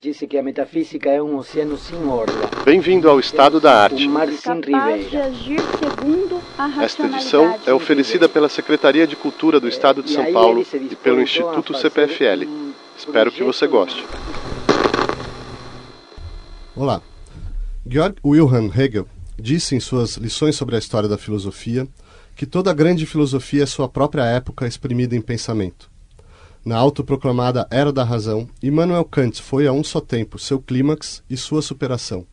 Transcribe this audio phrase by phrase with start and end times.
[0.00, 2.48] Disse que a metafísica é um oceano sem orla.
[2.64, 4.06] Bem-vindo ao Estado da Arte.
[4.06, 5.28] Um mar sem ribeira.
[6.80, 11.20] Esta edição é oferecida pela Secretaria de Cultura do Estado de São Paulo e pelo
[11.20, 12.48] Instituto CPFL.
[12.96, 14.06] Espero que você goste.
[16.76, 17.02] Olá.
[17.84, 21.88] Georg Wilhelm Hegel disse em suas lições sobre a história da filosofia
[22.36, 25.87] que toda grande filosofia é sua própria época exprimida em pensamento.
[26.68, 31.34] Na autoproclamada Era da Razão, Immanuel Kant foi a um só tempo seu clímax e
[31.34, 32.26] sua superação.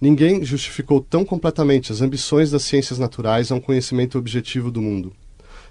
[0.00, 5.12] Ninguém justificou tão completamente as ambições das ciências naturais a um conhecimento objetivo do mundo.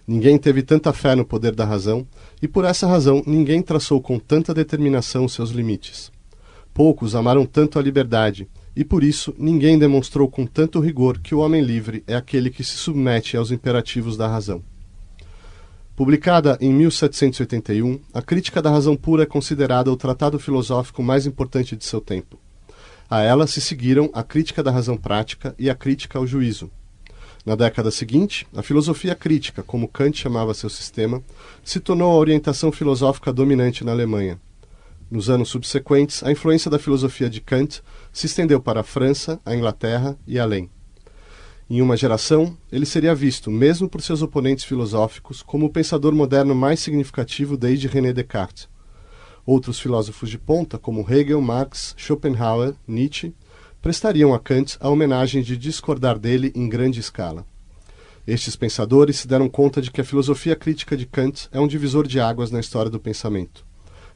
[0.08, 2.08] Ninguém teve tanta fé no poder da razão,
[2.42, 6.14] e por essa razão ninguém traçou com tanta determinação seus limites.
[6.74, 11.40] Poucos amaram tanto a liberdade, e por isso ninguém demonstrou com tanto rigor que o
[11.40, 14.64] homem livre é aquele que se submete aos imperativos da razão.
[16.02, 21.76] Publicada em 1781, a Crítica da Razão Pura é considerada o tratado filosófico mais importante
[21.76, 22.40] de seu tempo.
[23.08, 26.72] A ela se seguiram a Crítica da Razão Prática e a Crítica ao Juízo.
[27.46, 31.22] Na década seguinte, a filosofia crítica, como Kant chamava seu sistema,
[31.64, 34.42] se tornou a orientação filosófica dominante na Alemanha.
[35.08, 39.54] Nos anos subsequentes, a influência da filosofia de Kant se estendeu para a França, a
[39.54, 40.68] Inglaterra e além.
[41.74, 46.54] Em uma geração, ele seria visto, mesmo por seus oponentes filosóficos, como o pensador moderno
[46.54, 48.68] mais significativo desde René Descartes.
[49.46, 53.34] Outros filósofos de ponta, como Hegel, Marx, Schopenhauer, Nietzsche,
[53.82, 57.46] prestariam a Kant a homenagem de discordar dele em grande escala.
[58.28, 62.06] Estes pensadores se deram conta de que a filosofia crítica de Kant é um divisor
[62.06, 63.66] de águas na história do pensamento.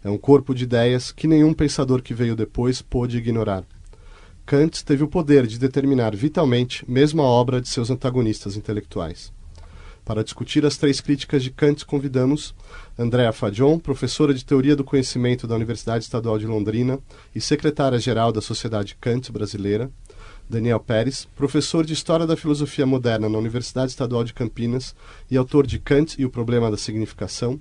[0.04, 3.66] É um corpo de ideias que nenhum pensador que veio depois pôde ignorar.
[4.46, 9.34] Kant teve o poder de determinar vitalmente mesmo a obra de seus antagonistas intelectuais.
[10.06, 12.54] Para discutir as três críticas de Kant, convidamos
[12.96, 17.00] Andrea Fajon, professora de Teoria do Conhecimento da Universidade Estadual de Londrina
[17.34, 19.90] e secretária-geral da Sociedade Kant Brasileira,
[20.48, 24.96] Daniel Pérez, professor de História da Filosofia Moderna na Universidade Estadual de Campinas
[25.30, 27.60] e autor de Kant e o Problema da Significação,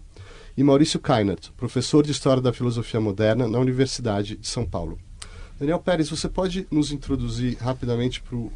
[0.55, 4.99] e Maurício Kainert, professor de História da Filosofia Moderna na Universidade de São Paulo.
[5.59, 8.53] Daniel Pérez, você pode nos introduzir rapidamente para o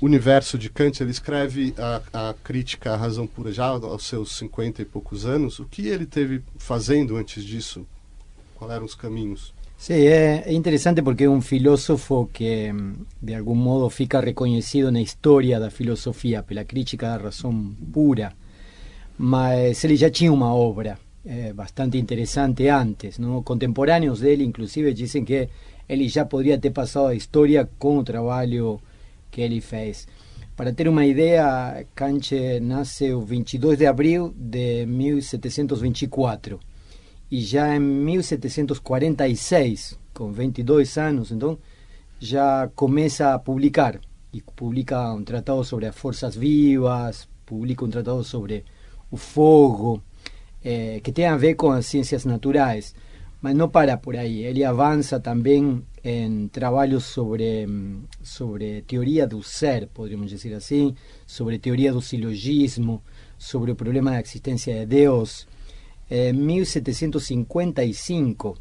[0.00, 1.02] universo de Kant?
[1.02, 5.58] Ele escreve a, a crítica à razão pura já aos seus 50 e poucos anos.
[5.58, 7.86] O que ele teve fazendo antes disso?
[8.54, 9.52] Quais eram os caminhos?
[9.76, 12.72] Sí, é, é interessante porque é um filósofo que
[13.22, 18.32] de algum modo fica reconhecido na história da filosofia pela crítica da razão pura,
[19.16, 23.40] mas ele já tinha uma obra eh, bastante interessante antes, não?
[23.40, 25.48] contemporâneos dele inclusive dizem que
[25.88, 28.80] ele já poderia ter passado a história com o trabalho
[29.30, 30.08] que ele fez.
[30.56, 36.58] Para ter uma ideia, Kant nasce o 22 de abril de 1724
[37.30, 41.56] e já em 1746, com 22 anos, então
[42.18, 44.00] já começa a publicar
[44.32, 48.64] e publica um tratado sobre as forças vivas, publica um tratado sobre
[49.10, 50.02] o fogo,
[50.64, 52.94] eh, que tem a ver com as ciências naturais,
[53.40, 54.44] mas não para por aí.
[54.44, 60.94] Ele avança também em trabalhos sobre hum, sobre teoria do ser, poderíamos dizer assim,
[61.26, 63.02] sobre teoria do silogismo,
[63.38, 65.46] sobre o problema da existência de Deus.
[66.10, 68.56] Eh, 1755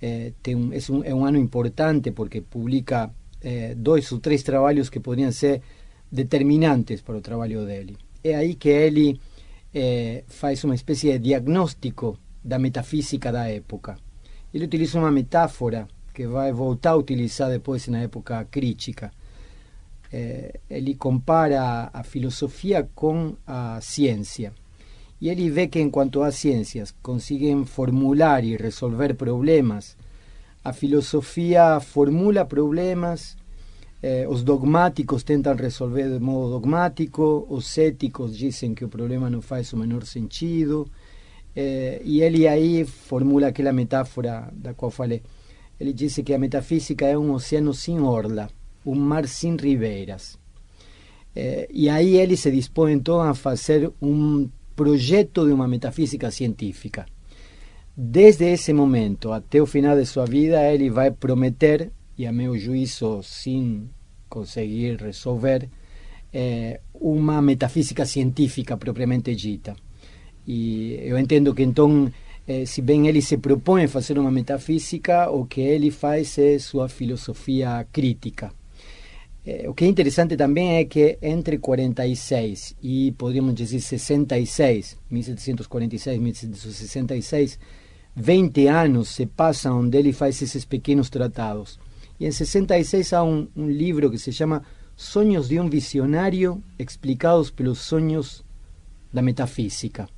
[0.00, 3.10] eh, tem um, é, um, é um ano importante porque publica
[3.42, 5.60] eh, dois ou três trabalhos que poderiam ser
[6.10, 7.96] determinantes para o trabalho dele.
[8.22, 9.20] É aí que ele
[9.74, 13.96] eh, faz uma espécie de diagnóstico da metafísica da época.
[14.54, 19.10] Ele utiliza uma metáfora que vai voltar a utilizar depois na época crítica.
[20.12, 24.52] Eh, ele compara a filosofia com a ciência.
[25.20, 29.96] E ele vê que, enquanto as ciências conseguem formular e resolver problemas,
[30.62, 33.36] a filosofia formula problemas,
[34.00, 39.42] eh, os dogmáticos tentam resolver de modo dogmático, os céticos dizem que o problema não
[39.42, 40.88] faz o menor sentido,
[41.54, 45.22] eh, e ele aí formula aquela metáfora da qual falei.
[45.78, 48.48] Ele disse que a metafísica é um oceano sem orla,
[48.84, 50.38] um mar sem ribeiras.
[51.34, 57.06] Eh, e aí ele se dispõe então a fazer um projeto de uma metafísica científica.
[57.96, 62.58] Desde esse momento até o final de sua vida, ele vai prometer, e a meu
[62.58, 63.88] juízo, sem
[64.28, 65.68] conseguir resolver,
[66.32, 69.76] eh, uma metafísica científica propriamente dita.
[70.46, 72.12] E eu entendo que então,
[72.46, 76.58] eh, se bem ele se propõe a fazer uma metafísica, o que ele faz é
[76.58, 78.52] sua filosofia crítica.
[79.46, 86.20] Eh, o que é interessante também é que entre 46 e, poderíamos dizer, 66, 1746,
[86.20, 87.58] 1766,
[88.16, 91.78] 20 anos se passam onde ele faz esses pequenos tratados.
[92.18, 94.62] E em 66 há um, um livro que se chama
[94.96, 98.44] Sonhos de um Visionário Explicados pelos Sonhos
[99.12, 100.08] da Metafísica,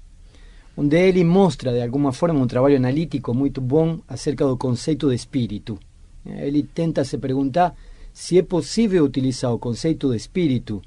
[0.76, 5.14] onde ele mostra de alguma forma um trabalho analítico muito bom acerca do conceito de
[5.14, 5.78] espírito.
[6.24, 7.74] Ele tenta se perguntar
[8.12, 10.82] se é possível utilizar o conceito de espírito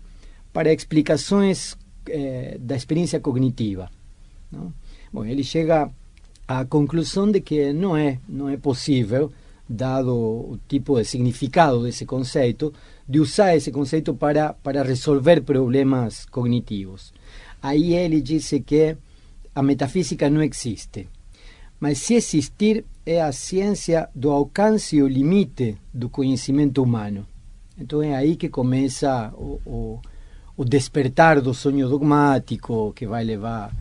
[0.54, 1.78] para explicações
[2.08, 3.90] eh, da experiência cognitiva.
[4.52, 4.74] Não?
[5.12, 5.90] Bom, ele chega
[6.48, 9.32] à conclusão de que não é, não é possível,
[9.68, 12.74] dado o tipo de significado desse conceito,
[13.08, 17.14] de usar esse conceito para, para resolver problemas cognitivos.
[17.62, 18.98] Aí ele disse que
[19.54, 21.08] a metafísica não existe.
[21.80, 27.26] Mas se existir, é a ciência do alcance e o limite do conhecimento humano.
[27.78, 30.02] Então é aí que começa o, o,
[30.58, 33.74] o despertar do sonho dogmático que vai levar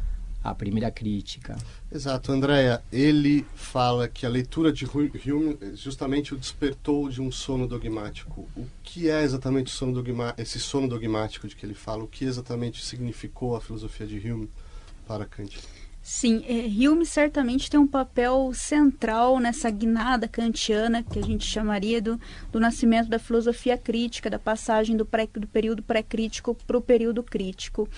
[0.43, 1.57] à primeira crítica.
[1.91, 2.81] Exato, Andréia.
[2.93, 8.49] Ele fala que a leitura de Hume justamente o despertou de um sono dogmático.
[8.57, 12.05] O que é exatamente sono dogma, esse sono dogmático de que ele fala?
[12.05, 14.49] O que exatamente significou a filosofia de Hume
[15.09, 15.59] para Kant?
[16.03, 22.01] Sim, é, Hume certamente tem um papel central nessa guinada kantiana que a gente chamaria
[22.01, 22.19] do,
[22.51, 27.23] do nascimento da filosofia crítica, da passagem do, pré, do período pré-crítico para o período
[27.23, 27.89] crítico.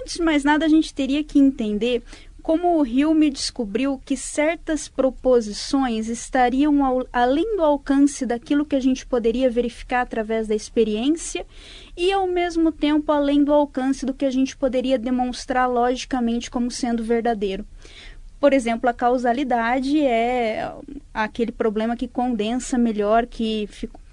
[0.00, 2.02] Antes de mais nada, a gente teria que entender
[2.48, 8.80] como o Hume descobriu que certas proposições estariam ao, além do alcance daquilo que a
[8.80, 11.44] gente poderia verificar através da experiência
[11.94, 16.70] e, ao mesmo tempo, além do alcance do que a gente poderia demonstrar logicamente como
[16.70, 17.66] sendo verdadeiro.
[18.40, 20.72] Por exemplo, a causalidade é
[21.12, 23.68] aquele problema que condensa melhor, que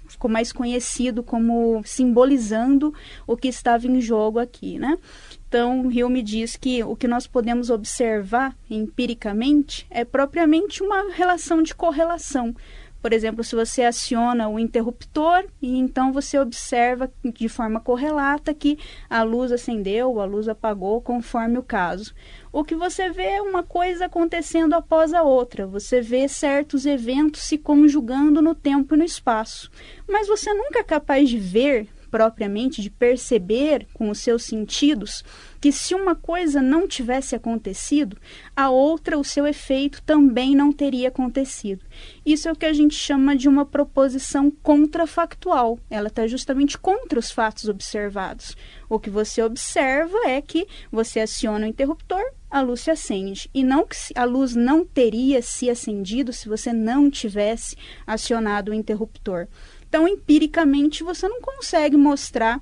[0.06, 2.92] ficou mais conhecido como simbolizando
[3.26, 4.98] o que estava em jogo aqui, né?
[5.48, 11.74] Então, Hume diz que o que nós podemos observar empiricamente é propriamente uma relação de
[11.74, 12.54] correlação.
[13.00, 18.76] Por exemplo, se você aciona o interruptor e então você observa de forma correlata que
[19.08, 22.12] a luz acendeu, a luz apagou, conforme o caso.
[22.52, 25.68] O que você vê é uma coisa acontecendo após a outra.
[25.68, 29.70] Você vê certos eventos se conjugando no tempo e no espaço.
[30.08, 35.24] Mas você nunca é capaz de ver propriamente, de perceber com os seus sentidos,
[35.60, 38.16] que se uma coisa não tivesse acontecido,
[38.54, 41.84] a outra, o seu efeito, também não teria acontecido.
[42.24, 45.78] Isso é o que a gente chama de uma proposição contrafactual.
[45.90, 48.56] Ela está justamente contra os fatos observados.
[48.88, 53.50] O que você observa é que você aciona o interruptor, a luz se acende.
[53.52, 57.76] E não que a luz não teria se acendido se você não tivesse
[58.06, 59.48] acionado o interruptor.
[59.96, 62.60] Então, empiricamente, você não consegue mostrar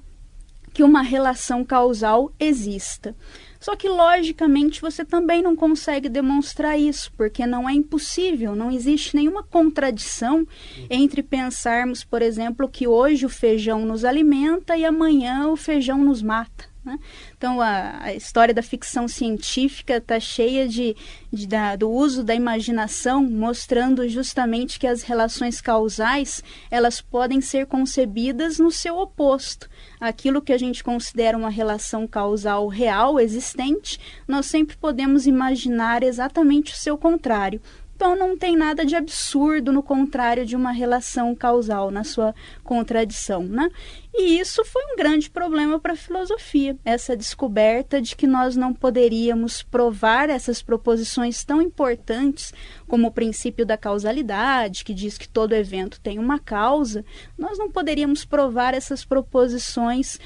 [0.72, 3.12] que uma relação causal exista.
[3.58, 9.16] Só que, logicamente, você também não consegue demonstrar isso, porque não é impossível, não existe
[9.16, 10.46] nenhuma contradição
[10.88, 16.22] entre pensarmos, por exemplo, que hoje o feijão nos alimenta e amanhã o feijão nos
[16.22, 16.73] mata.
[16.84, 16.98] Né?
[17.36, 20.94] Então, a, a, história da ficção científica está cheia de,
[21.32, 27.66] de da, do uso da imaginação, mostrando justamente que as relações causais elas podem ser
[27.66, 29.68] concebidas no seu oposto.
[29.98, 33.98] Aquilo que a gente considera uma relação causal real, existente,
[34.28, 37.62] nós sempre podemos imaginar exatamente o seu contrário.
[38.04, 43.42] Então não tem nada de absurdo no contrário de uma relação causal, na sua contradição,
[43.42, 43.70] né?
[44.12, 48.74] E isso foi um grande problema para a filosofia, essa descoberta de que nós não
[48.74, 52.52] poderíamos provar essas proposições tão importantes
[52.86, 57.06] como o princípio da causalidade, que diz que todo evento tem uma causa,
[57.38, 60.20] nós não poderíamos provar essas proposições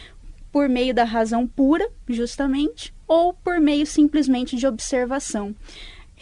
[0.51, 5.55] por meio da razão pura, justamente, ou por meio simplesmente de observação.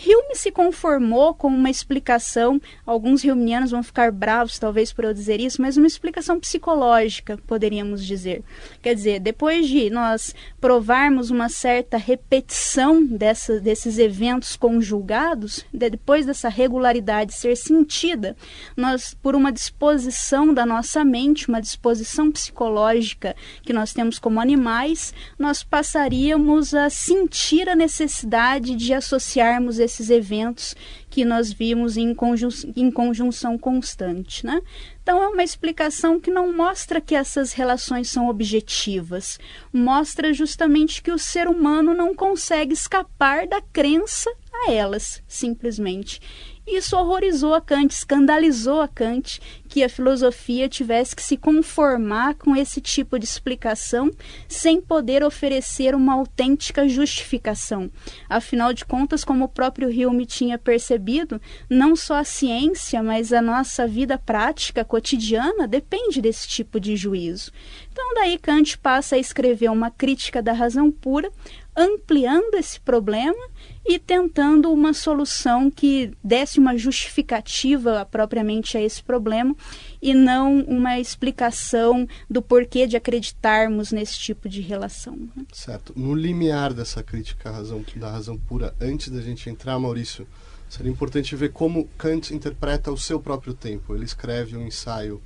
[0.04, 5.40] Hume se conformou com uma explicação, alguns humanianos vão ficar bravos talvez por eu dizer
[5.40, 8.42] isso, mas uma explicação psicológica, poderíamos dizer.
[8.82, 16.48] Quer dizer, depois de nós provarmos uma certa repetição dessa, desses eventos conjugados, depois dessa
[16.48, 18.36] regularidade ser sentida,
[18.76, 25.14] nós, por uma disposição da nossa mente, uma disposição psicológica que nós temos como animais,
[25.38, 30.76] nós passaríamos a sentir a necessidade de associarmos esses eventos
[31.08, 34.44] que nós vimos em, conjun em conjunção constante.
[34.44, 34.60] Né?
[35.02, 39.38] Então, é uma explicação que não mostra que essas relações são objetivas,
[39.72, 46.20] mostra justamente que o ser humano não consegue escapar da crença a elas, simplesmente.
[46.66, 52.56] Isso horrorizou a Kant, escandalizou a Kant que a filosofia tivesse que se conformar com
[52.56, 54.10] esse tipo de explicação
[54.48, 57.88] sem poder oferecer uma autêntica justificação.
[58.28, 63.40] Afinal de contas, como o próprio Hume tinha percebido, não só a ciência, mas a
[63.40, 67.52] nossa vida prática cotidiana depende desse tipo de juízo.
[67.92, 71.30] Então, daí Kant passa a escrever uma crítica da razão pura,
[71.76, 73.48] ampliando esse problema
[73.86, 79.54] e tentando uma solução que desse uma justificativa propriamente a esse problema
[80.02, 85.16] e não uma explicação do porquê de acreditarmos nesse tipo de relação.
[85.16, 85.44] Né?
[85.52, 85.92] Certo.
[85.96, 90.26] No limiar dessa crítica razão, da razão pura, antes da gente entrar, Maurício,
[90.68, 93.94] seria importante ver como Kant interpreta o seu próprio tempo.
[93.94, 95.22] Ele escreve um ensaio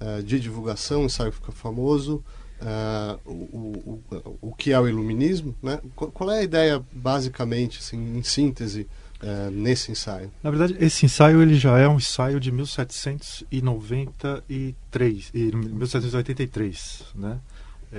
[0.00, 2.22] uh, de divulgação, um ensaio que fica famoso,
[2.62, 5.78] uh, o, o, o que é o iluminismo, né?
[5.94, 8.88] Qual é a ideia, basicamente, assim, em síntese,
[9.22, 10.32] uh, nesse ensaio?
[10.42, 17.38] Na verdade, esse ensaio ele já é um ensaio de 1793 e 1783, né?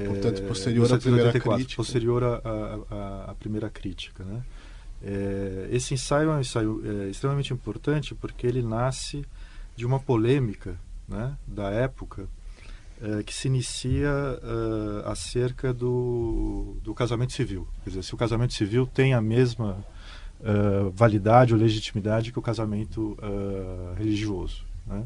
[0.08, 1.76] Portanto, posterior à primeira crítica.
[1.76, 4.42] Posterior à primeira crítica, né?
[5.04, 9.26] É, esse ensaio é um ensaio é, extremamente importante porque ele nasce
[9.76, 12.28] de uma polêmica né, da época
[13.04, 17.68] é, que se inicia uh, acerca do, do casamento civil.
[17.84, 19.86] Quer dizer, se o casamento civil tem a mesma
[20.40, 24.64] uh, validade ou legitimidade que o casamento uh, religioso.
[24.88, 25.06] Né?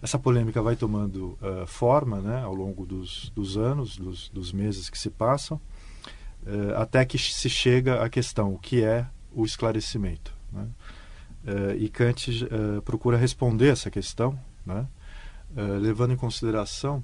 [0.00, 4.98] Essa polêmica vai tomando forma né, ao longo dos, dos anos, dos, dos meses que
[4.98, 5.58] se passam,
[6.76, 10.32] até que se chega à questão o que é o esclarecimento.
[10.52, 10.68] Né?
[11.78, 12.46] e Kant
[12.84, 14.86] procura responder essa questão, né?
[15.80, 17.02] levando em consideração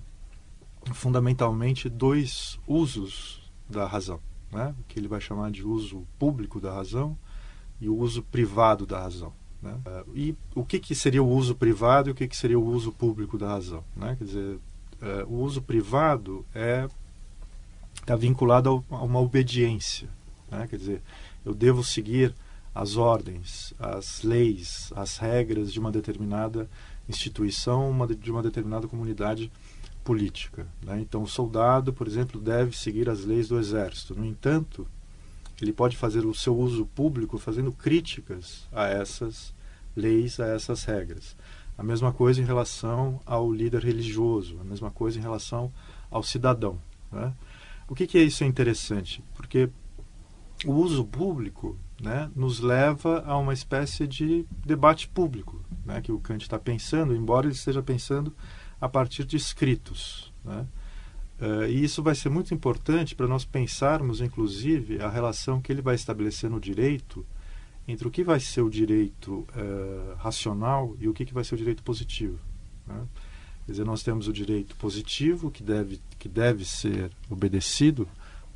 [0.92, 4.20] fundamentalmente dois usos da razão,
[4.50, 4.74] né?
[4.88, 7.16] que ele vai chamar de uso público da razão
[7.80, 9.32] e o uso privado da razão.
[9.60, 9.78] Né?
[9.86, 12.64] Uh, e o que, que seria o uso privado e o que, que seria o
[12.64, 13.84] uso público da razão?
[13.96, 14.16] Né?
[14.16, 16.88] Quer dizer, uh, o uso privado é
[17.94, 20.08] está vinculado a uma obediência.
[20.50, 20.66] Né?
[20.68, 21.02] Quer dizer,
[21.44, 22.34] eu devo seguir
[22.74, 26.68] as ordens, as leis, as regras de uma determinada
[27.08, 29.52] instituição, uma de uma determinada comunidade
[30.02, 30.66] política.
[30.82, 31.00] Né?
[31.00, 34.14] Então, o soldado, por exemplo, deve seguir as leis do exército.
[34.14, 34.86] No entanto,
[35.60, 39.54] ele pode fazer o seu uso público fazendo críticas a essas
[39.96, 41.36] leis, a essas regras.
[41.76, 45.72] A mesma coisa em relação ao líder religioso, a mesma coisa em relação
[46.10, 46.78] ao cidadão.
[47.10, 47.32] Né?
[47.88, 49.22] O que, que é isso é interessante?
[49.34, 49.70] Porque
[50.64, 56.18] o uso público né, nos leva a uma espécie de debate público, né, que o
[56.18, 58.34] Kant está pensando, embora ele esteja pensando
[58.82, 60.32] a partir de escritos.
[60.44, 60.66] Né?
[61.40, 65.80] Uh, e isso vai ser muito importante para nós pensarmos, inclusive, a relação que ele
[65.80, 67.24] vai estabelecer no direito
[67.86, 71.54] entre o que vai ser o direito uh, racional e o que, que vai ser
[71.54, 72.40] o direito positivo.
[72.84, 73.06] Né?
[73.66, 78.08] Quer dizer, nós temos o direito positivo, que deve, que deve ser obedecido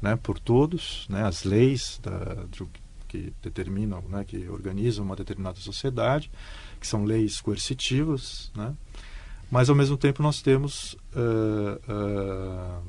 [0.02, 2.66] né, por todos, né, as leis da, de,
[3.06, 6.30] que determinam, né, que organizam uma determinada sociedade,
[6.80, 8.74] que são leis coercitivas, né,
[9.50, 12.82] mas ao mesmo tempo nós temos uh, uh,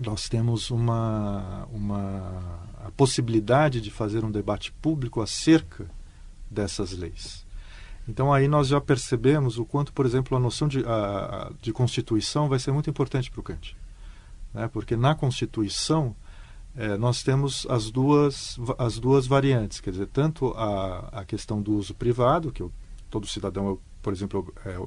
[0.00, 5.86] nós temos uma, uma a possibilidade de fazer um debate público acerca
[6.50, 7.46] dessas leis.
[8.08, 12.48] Então aí nós já percebemos o quanto, por exemplo, a noção de, a, de Constituição
[12.48, 13.76] vai ser muito importante para o Kant.
[14.54, 14.68] Né?
[14.68, 16.14] Porque na Constituição
[16.76, 21.74] eh, nós temos as duas, as duas variantes, quer dizer, tanto a, a questão do
[21.74, 22.70] uso privado, que eu,
[23.10, 24.78] todo cidadão, por exemplo, é,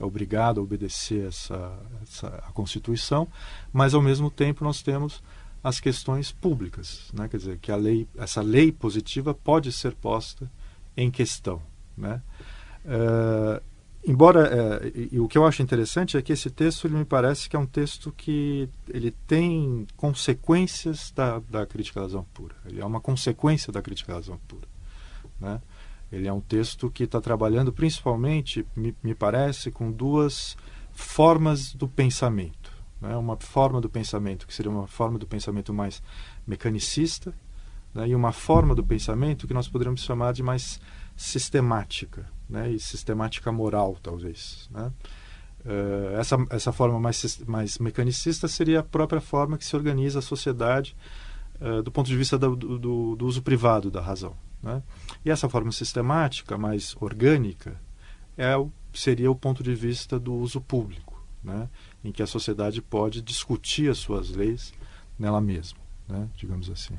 [0.00, 3.28] é obrigado a obedecer essa, essa, a Constituição,
[3.70, 5.22] mas ao mesmo tempo nós temos
[5.62, 7.28] as questões públicas, né?
[7.28, 10.50] quer dizer que a lei, essa lei positiva pode ser posta
[10.96, 11.60] em questão,
[11.96, 12.22] né?
[12.82, 13.62] Uh,
[14.02, 17.04] embora uh, e, e, o que eu acho interessante é que esse texto ele me
[17.04, 22.54] parece que é um texto que ele tem consequências da, da crítica à razão pura,
[22.64, 24.66] ele é uma consequência da crítica à razão pura,
[25.38, 25.60] né?
[26.12, 30.56] Ele é um texto que está trabalhando principalmente, me, me, parece, com duas
[30.92, 32.72] formas do pensamento.
[33.00, 33.16] Né?
[33.16, 36.02] Uma forma do pensamento que seria uma forma do pensamento mais
[36.46, 37.32] mecanicista
[37.94, 38.08] né?
[38.08, 40.80] e uma forma do pensamento que nós poderíamos chamar de mais
[41.16, 42.70] sistemática né?
[42.70, 44.68] e sistemática moral, talvez.
[44.72, 44.92] Né?
[45.64, 50.22] Uh, essa, essa forma mais, mais mecanicista seria a própria forma que se organiza a
[50.22, 50.96] sociedade
[51.60, 54.34] uh, do ponto de vista do, do, do uso privado da razão.
[54.62, 54.82] Né?
[55.24, 57.80] E essa forma sistemática, mais orgânica,
[58.36, 58.52] é,
[58.92, 61.68] seria o ponto de vista do uso público, né?
[62.04, 64.72] em que a sociedade pode discutir as suas leis
[65.18, 66.28] nela mesma, né?
[66.36, 66.94] digamos assim.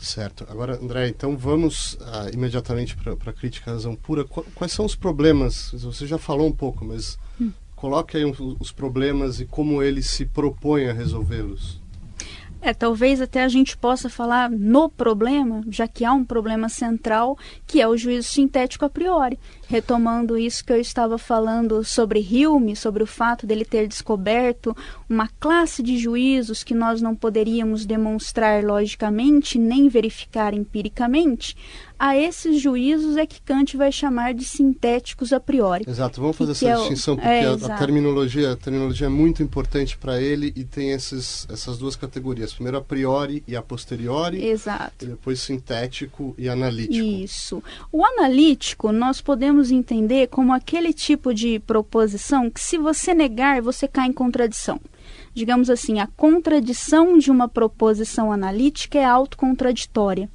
[0.00, 0.44] Certo.
[0.50, 4.24] Agora, André, então vamos ah, imediatamente para a crítica à razão pura.
[4.24, 5.70] Qu- Quais são os problemas?
[5.72, 7.16] Você já falou um pouco, mas
[7.76, 11.80] coloque aí um- os problemas e como ele se propõe a resolvê-los.
[12.66, 17.36] É, talvez até a gente possa falar no problema, já que há um problema central,
[17.66, 19.38] que é o juízo sintético a priori.
[19.68, 24.74] Retomando isso que eu estava falando sobre Hume, sobre o fato dele ter descoberto
[25.10, 31.54] uma classe de juízos que nós não poderíamos demonstrar logicamente nem verificar empiricamente,
[32.06, 35.84] a esses juízos é que Kant vai chamar de sintéticos a priori.
[35.88, 39.42] Exato, vamos fazer essa é distinção porque é, a- a, terminologia, a terminologia é muito
[39.42, 42.52] importante para ele e tem esses, essas duas categorias.
[42.52, 45.02] Primeiro a priori e a posteriori, Exato.
[45.04, 46.94] e depois sintético e analítico.
[47.06, 47.62] Isso.
[47.90, 53.88] O analítico nós podemos entender como aquele tipo de proposição que, se você negar, você
[53.88, 54.78] cai em contradição.
[55.32, 60.28] Digamos assim, a contradição de uma proposição analítica é autocontraditória.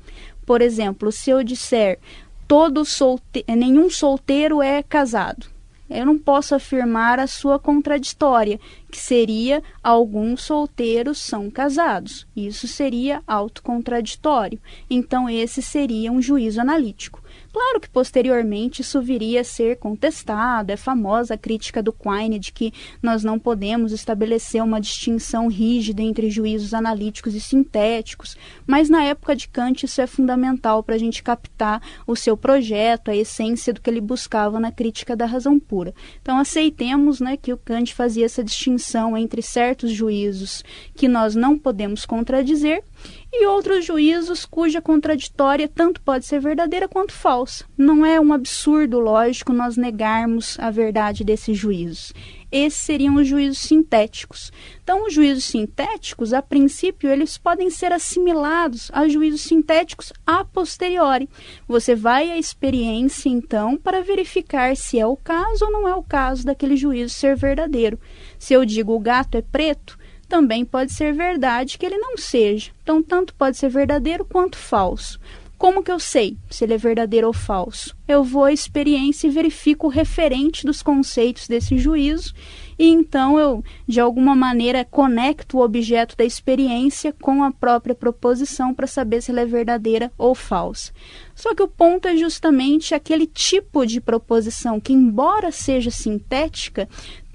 [0.49, 1.99] Por exemplo, se eu disser
[2.47, 5.45] todo solte nenhum solteiro é casado,
[5.87, 8.59] eu não posso afirmar a sua contraditória,
[8.91, 12.25] que seria alguns solteiros são casados.
[12.35, 14.59] Isso seria autocontraditório.
[14.89, 17.18] Então, esse seria um juízo analítico.
[17.51, 22.51] Claro que posteriormente isso viria a ser contestado, é famosa a crítica do Quine de
[22.51, 28.37] que nós não podemos estabelecer uma distinção rígida entre juízos analíticos e sintéticos,
[28.67, 33.09] mas na época de Kant isso é fundamental para a gente captar o seu projeto,
[33.09, 35.93] a essência do que ele buscava na crítica da razão pura.
[36.21, 40.63] Então aceitemos né, que o Kant fazia essa distinção entre certos juízos
[40.95, 42.83] que nós não podemos contradizer
[43.31, 47.63] e outros juízos cuja contraditória tanto pode ser verdadeira quanto falsa.
[47.77, 52.11] Não é um absurdo lógico nós negarmos a verdade desses juízos.
[52.51, 54.51] Esses seriam os juízos sintéticos.
[54.83, 61.29] Então, os juízos sintéticos, a princípio, eles podem ser assimilados a juízos sintéticos a posteriori.
[61.67, 66.01] Você vai à experiência, então, para verificar se é o caso ou não é o
[66.01, 67.99] caso daquele juízo ser verdadeiro.
[68.39, 69.98] Se eu digo o gato é preto,
[70.29, 72.71] também pode ser verdade que ele não seja.
[72.83, 75.19] Então, tanto pode ser verdadeiro quanto falso.
[75.59, 77.93] Como que eu sei se ele é verdadeiro ou falso?
[78.07, 82.33] Eu vou à experiência e verifico o referente dos conceitos desse juízo,
[82.79, 88.73] e então eu, de alguma maneira, conecto o objeto da experiência com a própria proposição
[88.73, 90.93] para saber se ela é verdadeira ou falsa.
[91.35, 96.87] Só que o ponto é justamente aquele tipo de proposição que, embora seja sintética,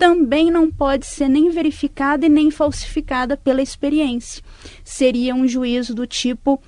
[0.05, 4.43] também não pode ser nem verificada e nem falsificada pela experiência.
[4.85, 6.63] Seria um juízo do tipo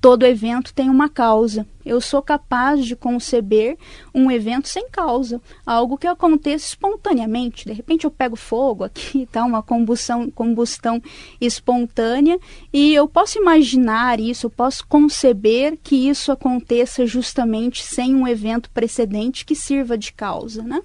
[0.00, 1.66] todo evento tem uma causa.
[1.84, 3.76] Eu sou capaz de conceber
[4.14, 7.66] um evento sem causa, algo que aconteça espontaneamente.
[7.66, 11.02] De repente eu pego fogo aqui, tá uma combustão, combustão
[11.40, 12.38] espontânea
[12.72, 18.70] e eu posso imaginar isso, eu posso conceber que isso aconteça justamente sem um evento
[18.70, 20.82] precedente que sirva de causa, né?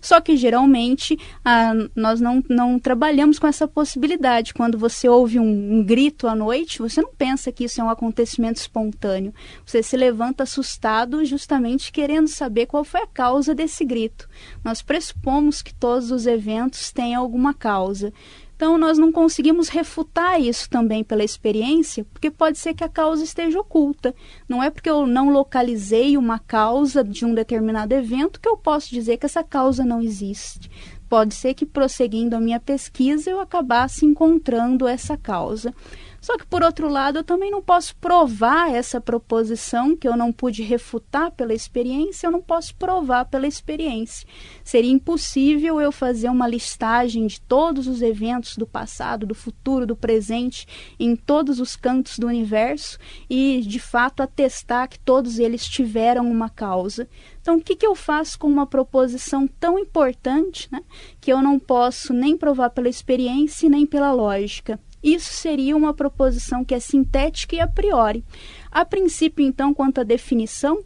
[0.00, 4.54] Só que geralmente ah, nós não, não trabalhamos com essa possibilidade.
[4.54, 7.90] Quando você ouve um, um grito à noite, você não pensa que isso é um
[7.90, 9.34] acontecimento espontâneo.
[9.64, 14.28] Você se levanta assustado, justamente querendo saber qual foi a causa desse grito.
[14.64, 18.12] Nós pressupomos que todos os eventos têm alguma causa.
[18.58, 23.22] Então, nós não conseguimos refutar isso também pela experiência, porque pode ser que a causa
[23.22, 24.12] esteja oculta.
[24.48, 28.90] Não é porque eu não localizei uma causa de um determinado evento que eu posso
[28.90, 30.68] dizer que essa causa não existe.
[31.08, 35.72] Pode ser que, prosseguindo a minha pesquisa, eu acabasse encontrando essa causa.
[36.20, 40.32] Só que, por outro lado, eu também não posso provar essa proposição que eu não
[40.32, 44.26] pude refutar pela experiência, eu não posso provar pela experiência.
[44.64, 49.94] Seria impossível eu fazer uma listagem de todos os eventos do passado, do futuro, do
[49.94, 50.66] presente,
[50.98, 52.98] em todos os cantos do universo
[53.30, 57.08] e, de fato, atestar que todos eles tiveram uma causa.
[57.40, 60.82] Então, o que, que eu faço com uma proposição tão importante né,
[61.20, 64.78] que eu não posso nem provar pela experiência nem pela lógica?
[65.02, 68.24] Isso seria uma proposição que é sintética e a priori.
[68.70, 70.84] A princípio, então, quanto à definição,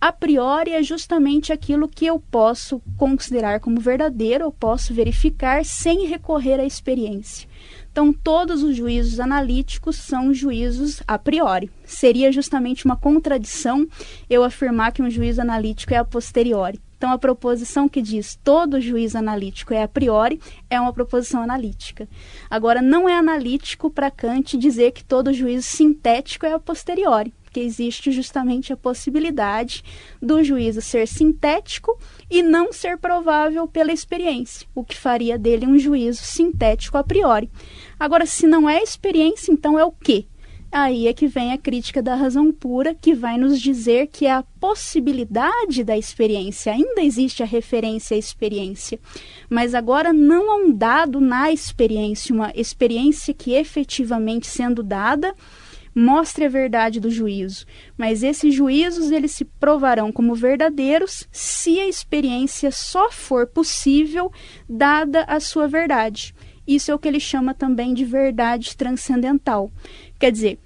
[0.00, 6.06] a priori é justamente aquilo que eu posso considerar como verdadeiro, eu posso verificar sem
[6.06, 7.48] recorrer à experiência.
[7.90, 11.70] Então, todos os juízos analíticos são juízos a priori.
[11.86, 13.88] Seria justamente uma contradição
[14.28, 16.78] eu afirmar que um juízo analítico é a posteriori.
[16.96, 22.08] Então, a proposição que diz todo juízo analítico é a priori é uma proposição analítica.
[22.48, 27.60] Agora, não é analítico para Kant dizer que todo juízo sintético é a posteriori, porque
[27.60, 29.84] existe justamente a possibilidade
[30.20, 31.98] do juízo ser sintético
[32.30, 37.50] e não ser provável pela experiência, o que faria dele um juízo sintético a priori.
[37.98, 40.26] Agora, se não é experiência, então é o quê?
[40.76, 44.42] Aí é que vem a crítica da razão pura, que vai nos dizer que a
[44.58, 48.98] possibilidade da experiência, ainda existe a referência à experiência,
[49.48, 55.32] mas agora não há um dado na experiência, uma experiência que efetivamente sendo dada
[55.94, 61.86] mostre a verdade do juízo, mas esses juízos eles se provarão como verdadeiros se a
[61.86, 64.28] experiência só for possível
[64.68, 66.34] dada a sua verdade.
[66.66, 69.70] Isso é o que ele chama também de verdade transcendental.
[70.18, 70.58] Quer dizer,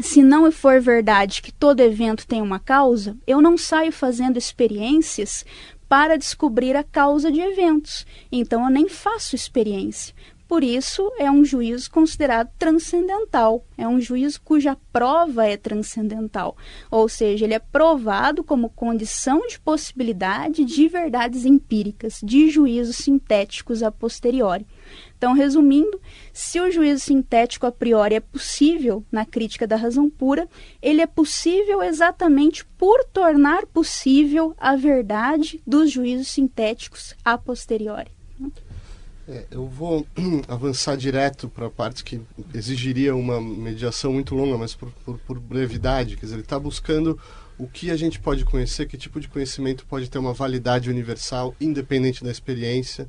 [0.00, 5.44] se não for verdade que todo evento tem uma causa, eu não saio fazendo experiências
[5.88, 8.06] para descobrir a causa de eventos.
[8.30, 10.14] Então eu nem faço experiência.
[10.52, 13.64] Por isso, é um juízo considerado transcendental.
[13.76, 16.58] É um juízo cuja prova é transcendental.
[16.90, 23.82] Ou seja, ele é provado como condição de possibilidade de verdades empíricas, de juízos sintéticos
[23.82, 24.66] a posteriori.
[25.16, 26.00] Então, resumindo,
[26.32, 30.48] se o juízo sintético a priori é possível na crítica da razão pura,
[30.80, 38.10] ele é possível exatamente por tornar possível a verdade dos juízos sintéticos a posteriori.
[39.28, 40.04] É, eu vou
[40.48, 42.20] avançar direto para a parte que
[42.52, 46.16] exigiria uma mediação muito longa, mas por, por, por brevidade.
[46.16, 47.18] Quer dizer, ele está buscando
[47.56, 51.54] o que a gente pode conhecer, que tipo de conhecimento pode ter uma validade universal,
[51.60, 53.08] independente da experiência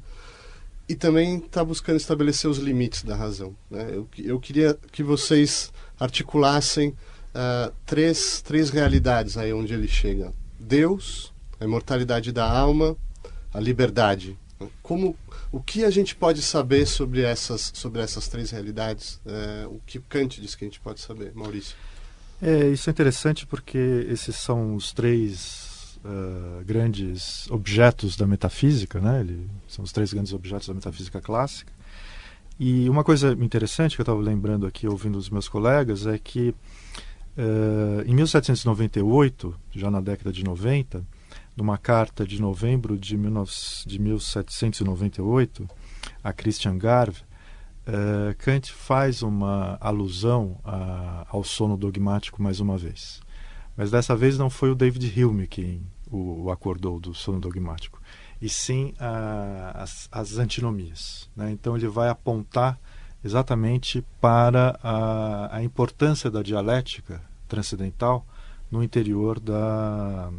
[0.87, 3.55] e também está buscando estabelecer os limites da razão.
[3.69, 3.89] Né?
[3.91, 11.33] Eu, eu queria que vocês articulassem uh, três, três realidades aí onde ele chega: Deus,
[11.59, 12.97] a imortalidade da alma,
[13.53, 14.37] a liberdade.
[14.81, 15.15] Como
[15.51, 19.19] o que a gente pode saber sobre essas sobre essas três realidades?
[19.25, 21.75] Uh, o que Kant diz que a gente pode saber, Maurício?
[22.41, 25.72] É, isso é interessante porque esses são os três
[26.03, 29.21] uh, grandes objetos da metafísica, né?
[29.21, 31.71] Ele, são os três grandes objetos da metafísica clássica.
[32.59, 36.49] E uma coisa interessante que eu estava lembrando aqui, ouvindo os meus colegas, é que
[37.37, 41.03] uh, em 1798, já na década de 90,
[41.55, 43.51] numa carta de novembro de, 19,
[43.85, 45.67] de 1798
[46.23, 47.21] a Christian Garve,
[47.87, 53.21] uh, Kant faz uma alusão a, ao sono dogmático mais uma vez.
[53.75, 55.81] Mas dessa vez não foi o David Hume quem
[56.13, 57.99] o, o acordou do sono dogmático,
[58.41, 61.29] e sim a, as, as, antinomias.
[61.35, 61.51] Né?
[61.51, 62.79] Então ele vai apontar
[63.23, 68.25] exatamente para a, a importância da dialética transcendental
[68.69, 70.31] no interior da,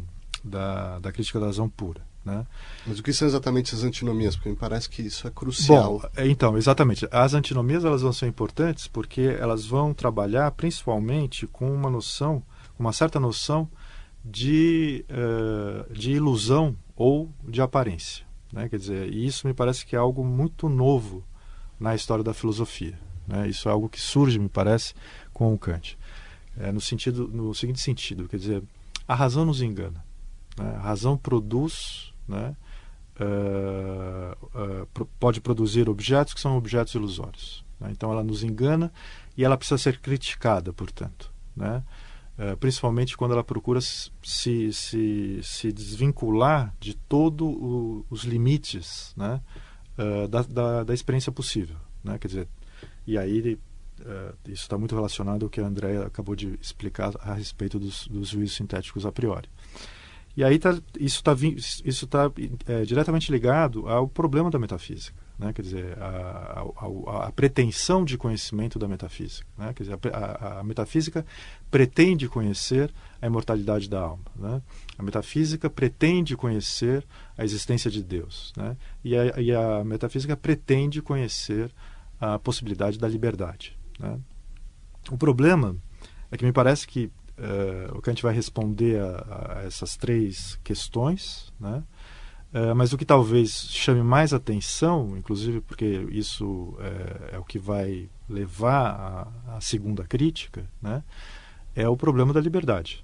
[0.43, 2.01] da, da crítica da razão pura.
[2.23, 2.45] Né?
[2.87, 4.35] Mas o que são exatamente as antinomias?
[4.35, 5.99] Porque me parece que isso é crucial.
[5.99, 7.07] Bom, é, então, exatamente.
[7.11, 12.41] As antinomias elas vão ser importantes porque elas vão trabalhar principalmente com uma noção,
[12.79, 13.69] uma certa noção
[14.25, 18.25] de, uh, de ilusão ou de aparência.
[18.51, 18.67] Né?
[18.67, 21.23] Quer dizer, e isso me parece que é algo muito novo
[21.79, 22.97] na história da filosofia.
[23.27, 23.47] Né?
[23.47, 24.95] Isso é algo que surge, me parece,
[25.31, 25.97] com o Kant.
[26.57, 28.63] É, no, sentido, no seguinte sentido, quer dizer,
[29.07, 30.03] a razão nos engana.
[30.57, 30.75] Né?
[30.77, 32.55] A razão produz, né?
[33.17, 37.63] Uh, uh, pode produzir objetos que são objetos ilusórios.
[37.79, 37.89] Né?
[37.91, 38.91] Então ela nos engana
[39.37, 41.31] e ela precisa ser criticada, portanto.
[41.55, 41.81] Né?
[42.37, 49.39] Uh, principalmente quando ela procura se, se, se desvincular de todos os limites né,
[49.97, 51.77] uh, da, da, da, experiência possível.
[52.03, 52.17] Né?
[52.17, 52.47] Quer dizer,
[53.07, 53.57] e aí
[54.01, 58.05] uh, isso está muito relacionado ao que a Andrea acabou de explicar a respeito dos,
[58.09, 59.47] dos juízos sintéticos a priori.
[60.35, 61.33] E aí tá, isso está
[61.85, 62.29] isso tá,
[62.65, 65.51] é, diretamente ligado ao problema da metafísica né?
[65.53, 69.47] quer dizer, a, a, a, pretensão de conhecimento da metafísica.
[69.57, 69.73] Né?
[69.73, 71.25] Quer dizer, a, a, metafísica
[71.69, 74.23] pretende conhecer a imortalidade da alma.
[74.35, 74.61] Né?
[74.97, 77.05] A metafísica pretende conhecer
[77.37, 78.53] a existência de Deus.
[78.55, 78.77] Né?
[79.03, 81.71] E, a, e a metafísica pretende conhecer
[82.19, 83.77] a possibilidade da liberdade.
[83.99, 84.19] Né?
[85.11, 85.75] O problema
[86.31, 87.05] é que me parece que
[87.37, 91.83] uh, o Kant vai responder a, a essas três questões, né?
[92.55, 97.59] É, mas o que talvez chame mais atenção, inclusive porque isso é, é o que
[97.59, 101.03] vai levar à segunda crítica, né,
[101.75, 103.03] é o problema da liberdade.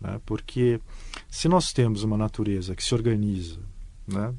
[0.00, 0.80] Né, porque
[1.28, 3.60] se nós temos uma natureza que se organiza
[4.06, 4.34] né,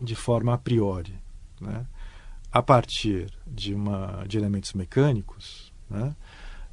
[0.00, 1.14] de forma a priori,
[1.60, 1.86] né,
[2.50, 6.16] a partir de, uma, de elementos mecânicos, né,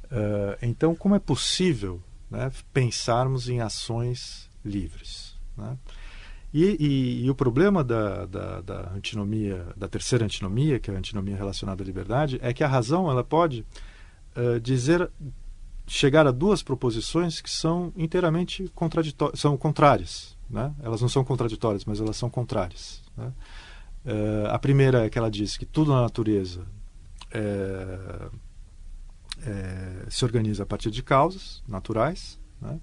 [0.06, 5.38] uh, então como é possível né, pensarmos em ações livres?
[5.56, 5.78] Né?
[6.52, 10.98] E, e, e, o problema da, da, da, antinomia, da terceira antinomia, que é a
[10.98, 13.66] antinomia relacionada à liberdade, é que a razão ela pode
[14.34, 15.10] uh, dizer,
[15.86, 20.38] chegar a duas proposições que são inteiramente contraditórias, são contrárias.
[20.48, 20.74] Né?
[20.82, 23.02] Elas não são contraditórias, mas elas são contrárias.
[23.14, 23.30] Né?
[24.06, 26.64] Uh, a primeira é que ela diz que tudo na natureza
[27.30, 28.30] é,
[29.44, 32.80] é, se organiza a partir de causas naturais, né?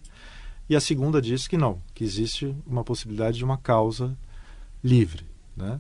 [0.70, 4.18] E a segunda diz que não, que existe uma possibilidade de uma causa
[4.84, 5.26] livre.
[5.56, 5.80] Né?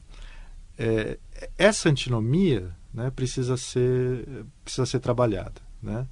[0.77, 1.17] É,
[1.57, 6.07] essa antinomia né, precisa, ser, precisa ser trabalhada, né?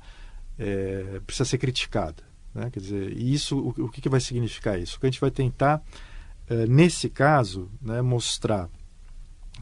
[0.58, 2.24] É, precisa ser criticada.
[2.54, 2.70] Né?
[2.70, 5.00] Quer dizer, e isso, o, o que, que vai significar isso?
[5.00, 5.82] Que a gente vai tentar,
[6.48, 8.70] é, nesse caso, né, mostrar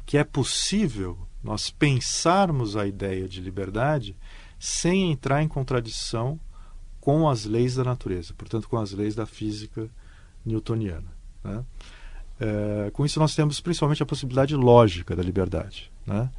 [0.05, 4.15] que é possível nós pensarmos a ideia de liberdade
[4.59, 6.39] sem entrar em contradição
[7.01, 9.89] com as leis da natureza, portanto, com as leis da física
[10.45, 11.11] newtoniana.
[11.43, 11.65] Né?
[12.39, 15.91] É, com isso, nós temos principalmente a possibilidade lógica da liberdade.
[16.05, 16.29] Né?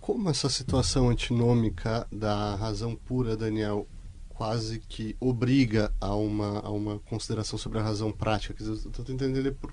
[0.00, 3.86] Como essa situação antinômica da razão pura, Daniel,
[4.30, 8.62] quase que obriga a uma, a uma consideração sobre a razão prática?
[8.62, 9.72] Estou tentando entender por,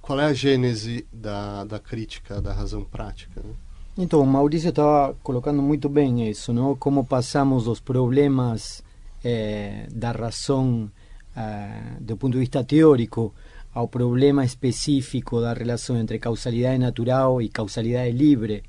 [0.00, 3.40] qual é a gênese da, da crítica da razão prática.
[3.42, 3.54] Né?
[3.96, 6.74] Então, o Maurício estava colocando muito bem isso, não?
[6.74, 8.82] Como passamos dos problemas
[9.24, 10.90] eh, da razão
[11.36, 13.34] eh, do ponto de vista teórico
[13.72, 18.62] ao problema específico da relação entre causalidade natural e causalidade livre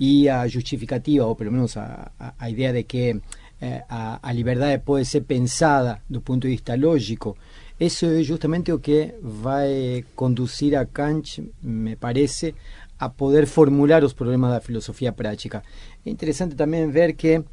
[0.00, 3.20] e a justificativa, ou pelo menos a, a, a ideia de que
[3.60, 7.36] eh, a, a liberdade pode ser pensada do ponto de vista lógico,
[7.78, 12.54] isso é justamente o que vai conduzir a Kant, me parece,
[12.98, 15.62] a poder formular os problemas da filosofia prática.
[16.04, 17.44] É interessante também ver que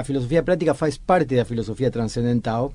[0.00, 2.72] a filosofia prática faz parte da filosofia transcendental,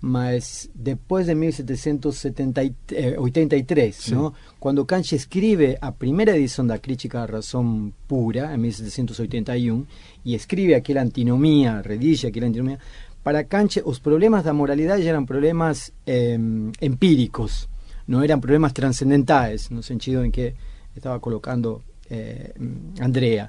[0.00, 4.34] mas depois de 1783, eh, não?
[4.58, 9.86] quando Kant escreve a primeira edição da Crítica à Razão Pura, em 1781,
[10.24, 12.78] e escreve aquela antinomia, redige aquela antinomia,
[13.22, 16.36] para Kant os problemas da moralidade eram problemas eh,
[16.82, 17.68] empíricos,
[18.06, 20.52] não eram problemas transcendentais, no sentido em que
[20.94, 22.52] estaba colocando eh,
[23.00, 23.48] Andrea.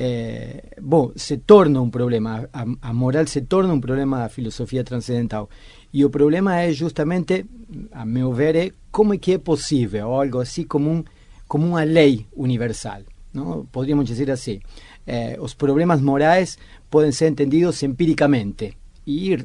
[0.00, 4.84] Eh, bom, se torna um problema, a, a, moral se torna um problema da filosofia
[4.84, 5.50] transcendental.
[5.92, 7.44] E o problema é justamente,
[7.90, 11.04] a meu ver, é como é que é possível, algo assim como, um,
[11.48, 13.00] como uma lei universal.
[13.34, 13.66] Não?
[13.66, 14.60] Poderíamos dizer assim.
[15.04, 16.56] Eh, os problemas morais
[16.88, 19.36] podem ser entendidos empíricamente e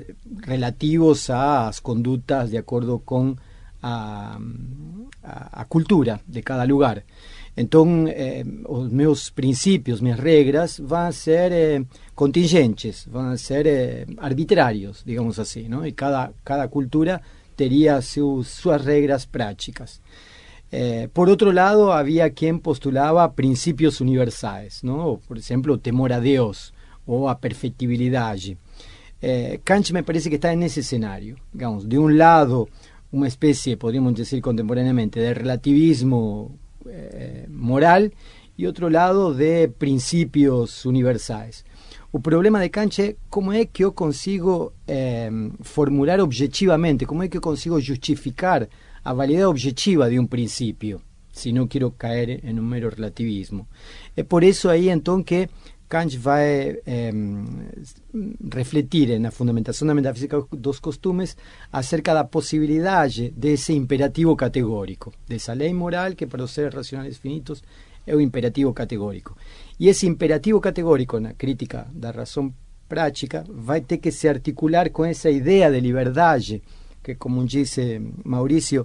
[0.45, 3.35] relativos às condutas de acordo com
[3.81, 4.37] a,
[5.23, 7.03] a, a cultura de cada lugar.
[7.55, 11.83] Então, eh, os meus princípios, minhas regras, vão ser eh,
[12.15, 15.85] contingentes, vão ser eh, arbitrários, digamos assim, não?
[15.85, 17.21] E cada, cada cultura
[17.55, 20.01] teria suas regras práticas.
[20.71, 25.19] Eh, por outro lado, havia quem postulava princípios universais, não?
[25.27, 26.73] Por exemplo, o temor a Deus
[27.05, 28.57] ou a perfectibilidade.
[29.21, 31.37] Eh, Kant me parece que está nesse cenário.
[31.53, 32.67] Digamos, de um lado,
[33.11, 38.09] uma espécie, podríamos dizer contemporaneamente, de relativismo eh, moral
[38.57, 41.65] e outro lado de princípios universais.
[42.11, 47.27] O problema de Kant é como é que eu consigo eh, formular objetivamente, como é
[47.27, 48.67] que eu consigo justificar
[49.03, 53.67] a validade objetiva de um princípio, se não quero cair em um mero relativismo.
[54.15, 55.49] É por isso aí então que
[55.93, 57.11] Kant vai eh,
[58.51, 61.37] refletir na fundamentação da metafísica dos costumes
[61.71, 67.61] acerca da possibilidade desse imperativo categórico, dessa lei moral que para os seres racionais finitos
[68.07, 69.37] é o imperativo categórico.
[69.79, 72.51] E esse imperativo categórico, na crítica da razão
[72.89, 76.63] prática, vai ter que se articular com essa ideia de liberdade,
[77.03, 78.83] que, como disse Maurício,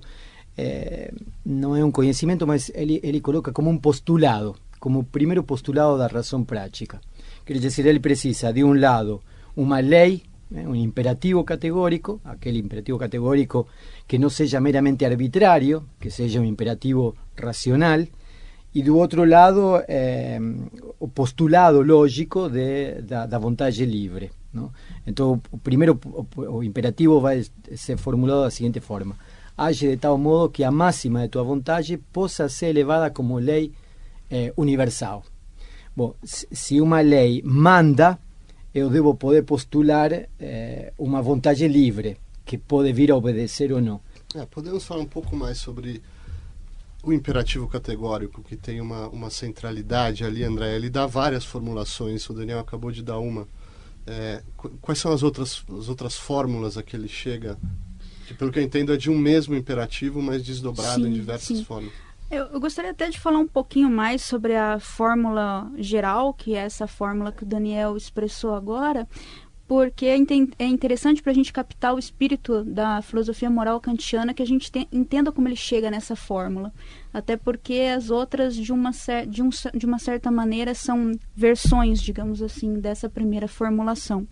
[0.59, 1.11] eh,
[1.42, 6.06] não é um conhecimento, mas ele, ele coloca como um postulado como primeiro postulado da
[6.06, 7.00] razão prática.
[7.44, 9.20] Quer dizer, ele precisa, de um lado,
[9.56, 10.22] uma lei,
[10.54, 13.66] eh, um imperativo categórico, aquele imperativo categórico
[14.06, 18.04] que não seja meramente arbitrário, que seja um imperativo racional,
[18.74, 20.38] e do outro lado, eh,
[21.00, 24.30] o postulado lógico de, da, vontade livre.
[25.06, 25.98] Então, o primeiro
[26.36, 29.16] o imperativo vai ser formulado da seguinte forma:
[29.56, 33.72] age de tal modo que a máxima de tua vontade possa ser elevada como lei
[34.30, 35.24] eh, universal.
[35.96, 38.18] Bom, se uma lei manda,
[38.74, 44.00] eu devo poder postular eh, uma vontade livre, que pode vir a obedecer ou não.
[44.34, 46.02] É, podemos falar um pouco mais sobre
[47.02, 50.76] o imperativo categórico, que tem uma, uma centralidade ali, André.
[50.76, 53.48] Ele dá várias formulações, o Daniel acabou de dar uma.
[54.06, 54.42] É,
[54.80, 57.58] quais são as outras, as outras fórmulas a que ele chega?
[58.26, 61.58] Que, pelo que eu entendo, é de um mesmo imperativo, mas desdobrado sim, em diversas
[61.58, 61.64] sim.
[61.64, 61.92] formas.
[62.30, 66.58] Eu, eu, gostaria até de falar um pouquinho mais sobre a fórmula geral, que é
[66.58, 69.08] essa fórmula que o Daniel expressou agora,
[69.66, 70.16] porque é
[70.58, 74.70] é interessante para a gente captar o espírito da filosofia moral kantiana que a gente
[74.92, 76.72] entenda como ele chega nessa fórmula.
[77.14, 78.90] Até porque as outras, de uma,
[79.26, 84.26] de, um, de uma certa maneira, são versões, digamos assim, dessa primeira formulação.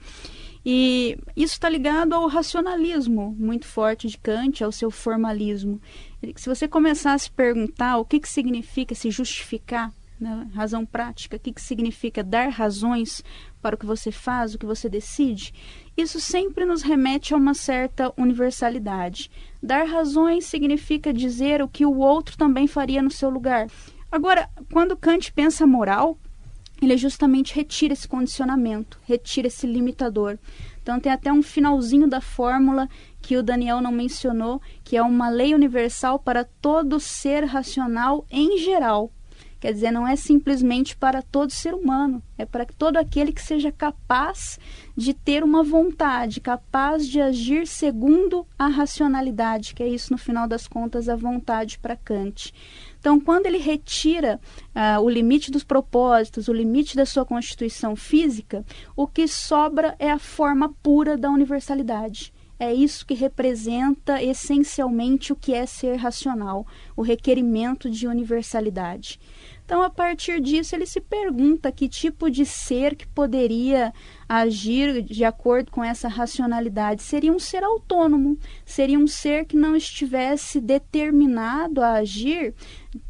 [0.69, 5.81] E isso está ligado ao racionalismo muito forte de Kant, ao seu formalismo.
[6.35, 11.37] Se você começar a se perguntar o que, que significa se justificar, né, razão prática,
[11.37, 13.23] o que, que significa dar razões
[13.63, 15.55] para o que você faz, o que você decide,
[15.97, 19.31] isso sempre nos remete a uma certa universalidade.
[19.63, 23.69] Dar razões significa dizer o que o outro também faria no seu lugar.
[24.11, 26.19] Agora, quando Kant pensa moral,
[26.81, 30.39] ele justamente retira esse condicionamento, retira esse limitador.
[30.83, 32.89] Então tem até um finalzinho da fórmula
[33.21, 38.59] que o Daniel não mencionou, que é uma lei universal para todo ser racional em
[38.59, 39.11] geral.
[39.59, 43.73] Quer dizer, não é simplesmente para todo ser humano, é para todo aquele que seja
[43.73, 44.61] capaz
[44.95, 50.47] de ter uma vontade, capaz de agir segundo a racionalidade, que é isso, no final
[50.47, 52.53] das contas, a vontade para Kant.
[53.07, 54.41] Então, quando ele retira
[54.75, 58.65] uh, o limite dos propósitos, o limite da sua constituição física,
[58.97, 62.35] o que sobra é a forma pura da universalidade.
[62.59, 66.67] É isso que representa essencialmente o que é ser racional,
[66.97, 69.21] o requerimento de universalidade.
[69.67, 73.93] Então, a partir disso, ele se pergunta que tipo de ser que poderia
[74.29, 77.03] agir de acordo com essa racionalidade.
[77.03, 82.55] Seria um ser autônomo, seria um ser que não estivesse determinado a agir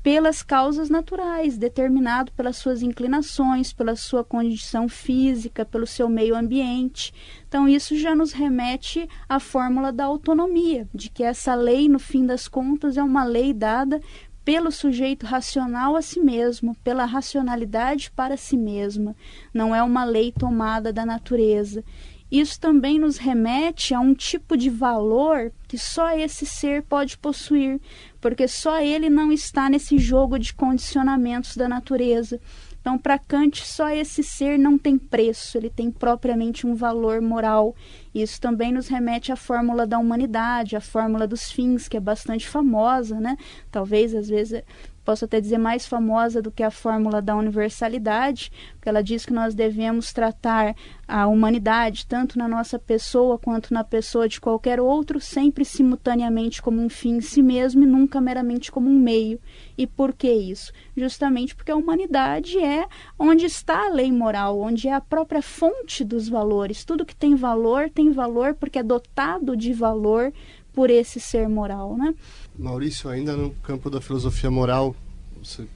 [0.02, 7.12] pelas causas naturais, determinado pelas suas inclinações, pela sua condição física, pelo seu meio ambiente.
[7.46, 12.24] Então, isso já nos remete à fórmula da autonomia, de que essa lei, no fim
[12.24, 14.00] das contas, é uma lei dada
[14.46, 19.16] pelo sujeito racional a si mesmo, pela racionalidade para si mesma.
[19.52, 21.82] Não é uma lei tomada da natureza.
[22.30, 27.80] Isso também nos remete a um tipo de valor que só esse ser pode possuir,
[28.20, 32.40] porque só ele não está nesse jogo de condicionamentos da natureza.
[32.86, 37.74] Então, para Kant, só esse ser não tem preço, ele tem propriamente um valor moral.
[38.14, 42.48] Isso também nos remete à fórmula da humanidade, à fórmula dos fins, que é bastante
[42.48, 43.36] famosa, né?
[43.72, 44.62] Talvez às vezes
[45.06, 49.32] posso até dizer mais famosa do que a fórmula da universalidade, porque ela diz que
[49.32, 50.74] nós devemos tratar
[51.06, 56.82] a humanidade, tanto na nossa pessoa quanto na pessoa de qualquer outro, sempre simultaneamente como
[56.82, 59.38] um fim em si mesmo e nunca meramente como um meio.
[59.78, 60.72] E por que isso?
[60.96, 66.02] Justamente porque a humanidade é onde está a lei moral, onde é a própria fonte
[66.02, 66.84] dos valores.
[66.84, 70.32] Tudo que tem valor tem valor porque é dotado de valor
[70.76, 72.14] por esse ser moral, né?
[72.58, 74.94] Maurício, ainda no campo da filosofia moral,
[75.42, 75.66] você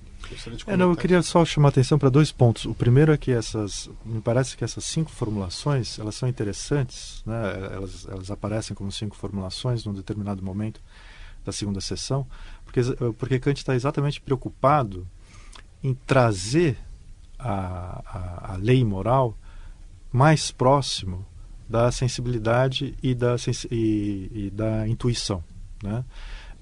[0.67, 2.65] é, não, eu queria só chamar a atenção para dois pontos.
[2.65, 7.71] O primeiro é que essas, me parece que essas cinco formulações, elas são interessantes, né?
[7.73, 10.81] elas, elas aparecem como cinco formulações num determinado momento
[11.45, 12.27] da segunda sessão,
[12.65, 12.81] porque,
[13.19, 15.07] porque Kant está exatamente preocupado
[15.83, 16.79] em trazer
[17.39, 19.37] a, a, a lei moral
[20.13, 21.27] mais próximo
[21.69, 23.37] da sensibilidade e da,
[23.71, 25.43] e, e da intuição.
[25.83, 26.05] Né?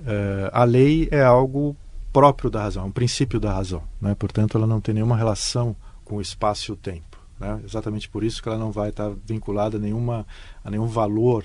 [0.00, 1.76] Uh, a lei é algo
[2.12, 3.82] próprio da razão, é um princípio da razão.
[4.00, 4.14] Né?
[4.14, 7.18] Portanto, ela não tem nenhuma relação com o espaço e o tempo.
[7.38, 7.60] Né?
[7.64, 10.26] Exatamente por isso que ela não vai estar vinculada a, nenhuma,
[10.64, 11.44] a nenhum valor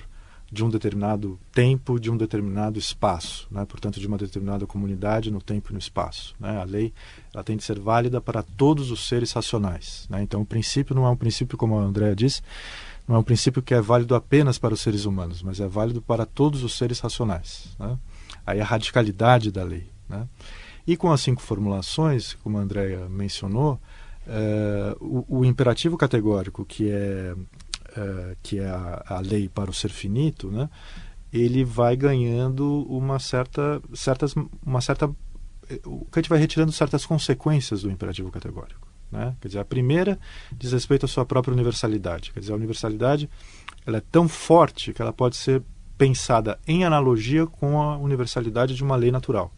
[0.50, 3.64] de um determinado tempo, de um determinado espaço, né?
[3.64, 6.34] portanto, de uma determinada comunidade no tempo e no espaço.
[6.38, 6.60] Né?
[6.60, 6.92] A lei
[7.32, 10.06] ela tem de ser válida para todos os seres racionais.
[10.08, 10.22] Né?
[10.22, 12.40] Então, o princípio não é um princípio, como a Andrea disse,
[13.06, 16.00] não é um princípio que é válido apenas para os seres humanos, mas é válido
[16.00, 17.76] para todos os seres racionais.
[17.78, 17.98] Né?
[18.46, 19.88] Aí a radicalidade da lei.
[20.08, 20.26] Né?
[20.86, 23.80] E com as cinco formulações, como a Andrea mencionou,
[24.26, 27.34] é, o, o, imperativo categórico, que é,
[27.96, 30.68] é que é a, a, lei para o ser finito, né?
[31.32, 35.10] ele vai ganhando uma certa, certas, uma certa,
[35.84, 38.86] o Kant vai retirando certas consequências do imperativo categórico.
[39.10, 39.34] Né?
[39.40, 40.18] Quer dizer, a primeira
[40.52, 42.32] diz respeito à sua própria universalidade.
[42.32, 43.28] Quer dizer, a universalidade
[43.86, 45.62] ela é tão forte que ela pode ser
[45.96, 49.52] pensada em analogia com a universalidade de uma lei natural.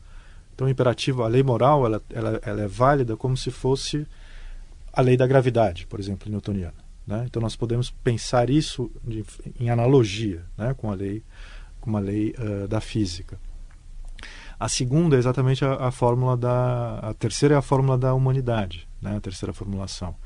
[0.55, 4.07] Então, o imperativo, a lei moral, ela, ela, ela é válida como se fosse
[4.93, 6.87] a lei da gravidade, por exemplo, newtoniana.
[7.07, 7.25] Né?
[7.27, 9.25] Então, nós podemos pensar isso de,
[9.61, 10.75] em analogia né?
[10.75, 11.23] com a lei,
[11.81, 13.39] com uma lei uh, da física.
[14.59, 16.99] A segunda é exatamente a, a, fórmula da.
[17.01, 19.17] A terceira é a fórmula da humanidade, né?
[19.17, 20.17] a terceira formulação.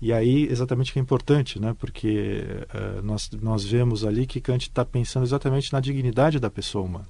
[0.00, 1.76] E aí, exatamente que é importante, né?
[1.78, 2.42] porque
[2.74, 7.08] uh, nós, nós vemos ali que Kant está pensando exatamente na dignidade da pessoa humana.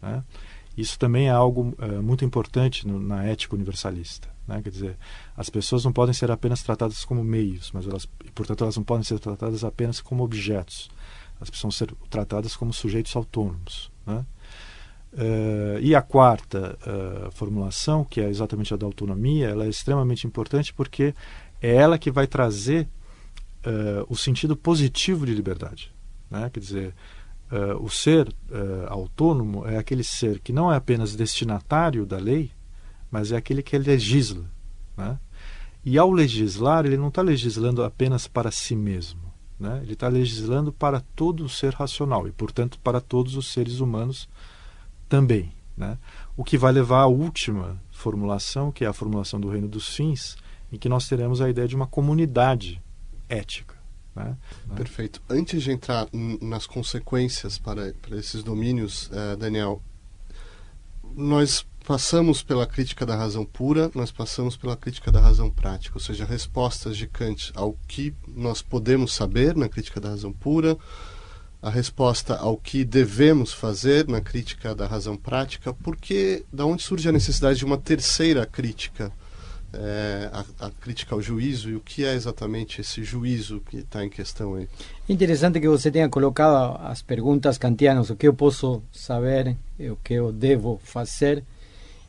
[0.00, 0.24] Né?
[0.76, 4.28] Isso também é algo uh, muito importante no, na ética universalista.
[4.48, 4.60] Né?
[4.60, 4.96] Quer dizer,
[5.36, 9.04] as pessoas não podem ser apenas tratadas como meios, mas elas, portanto, elas não podem
[9.04, 10.90] ser tratadas apenas como objetos.
[11.36, 13.90] Elas precisam ser tratadas como sujeitos autônomos.
[14.04, 14.26] Né?
[15.12, 20.26] Uh, e a quarta uh, formulação, que é exatamente a da autonomia, ela é extremamente
[20.26, 21.14] importante porque
[21.62, 22.88] é ela que vai trazer
[23.64, 25.92] uh, o sentido positivo de liberdade.
[26.30, 26.50] Né?
[26.52, 26.94] Quer dizer,
[27.80, 28.34] o ser
[28.88, 32.50] autônomo é aquele ser que não é apenas destinatário da lei,
[33.10, 34.50] mas é aquele que legisla.
[34.96, 35.18] Né?
[35.84, 39.20] E ao legislar, ele não está legislando apenas para si mesmo.
[39.60, 39.80] Né?
[39.82, 44.28] Ele está legislando para todo o ser racional e, portanto, para todos os seres humanos
[45.08, 45.52] também.
[45.76, 45.98] Né?
[46.36, 50.36] O que vai levar à última formulação, que é a formulação do reino dos fins,
[50.72, 52.82] em que nós teremos a ideia de uma comunidade
[53.28, 53.76] ética.
[54.16, 54.36] Né?
[54.74, 55.22] Perfeito.
[55.28, 56.08] Antes de entrar
[56.40, 59.82] nas consequências para, para esses domínios, uh, Daniel,
[61.14, 66.00] nós passamos pela crítica da razão pura, nós passamos pela crítica da razão prática, ou
[66.00, 70.76] seja, respostas de Kant ao que nós podemos saber na crítica da razão pura,
[71.60, 77.08] a resposta ao que devemos fazer na crítica da razão prática, porque da onde surge
[77.08, 79.12] a necessidade de uma terceira crítica,
[79.74, 84.04] é, a, a, crítica ao juízo e o que é exatamente esse juízo que está
[84.04, 84.68] em questão aí?
[85.08, 90.14] Interessante que você tenha colocado as perguntas kantianas, o que eu posso saber, o que
[90.14, 91.42] eu devo fazer,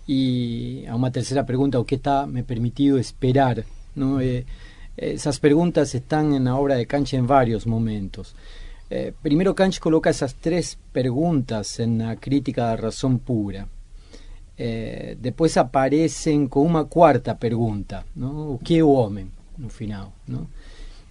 [0.08, 3.64] e a uma terceira pergunta, o que está me permitido esperar.
[3.96, 4.20] Não?
[4.20, 4.44] Eh,
[4.98, 8.36] essas perguntas estão na obra de Kant em vários momentos.
[8.90, 13.68] Eh, primeiro, Kant coloca essas três perguntas na crítica da razão pura.
[14.58, 18.54] Eh, depois aparecem com uma quarta pergunta, não?
[18.54, 19.28] o que é o homem,
[19.58, 20.14] no final.
[20.28, 20.48] Não?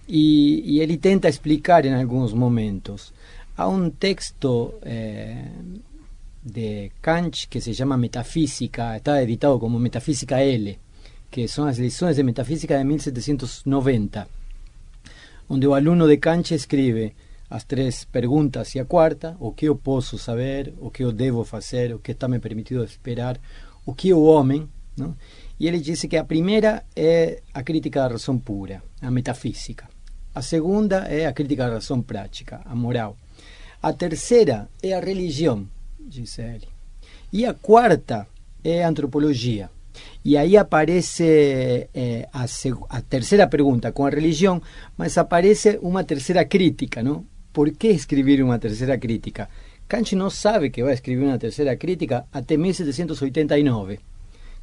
[0.07, 3.13] E, e, ele tenta explicar em alguns momentos.
[3.57, 5.45] Há um texto eh,
[6.43, 10.77] de Kant que se llama Metafísica, está editado como Metafísica L,
[11.29, 14.27] que son las lecciones de Metafísica de 1790,
[15.49, 17.13] onde o aluno de Kant escribe
[17.53, 21.45] as três perguntas e a quarta, o que eu posso saber, o que eu devo
[21.45, 23.39] fazer, o que está me permitido esperar,
[23.85, 25.15] o que é o homem, não?
[25.59, 29.87] e ele diz que a primeira é a crítica da razão pura, a metafísica.
[30.33, 33.15] A segunda é a crítica da razão prática, a moral.
[33.83, 35.67] A terceira é a religião,
[35.99, 36.67] diz ele.
[37.31, 38.25] E a quarta
[38.63, 39.69] é a antropologia.
[40.25, 42.45] E aí aparece é, a,
[42.89, 44.59] a, terceira pergunta com a religião,
[44.97, 47.31] mas aparece uma terceira crítica, não?
[47.53, 49.47] Por que escrever uma terceira crítica?
[49.87, 53.99] Kant não sabe que vai escrever uma terceira crítica até 1789.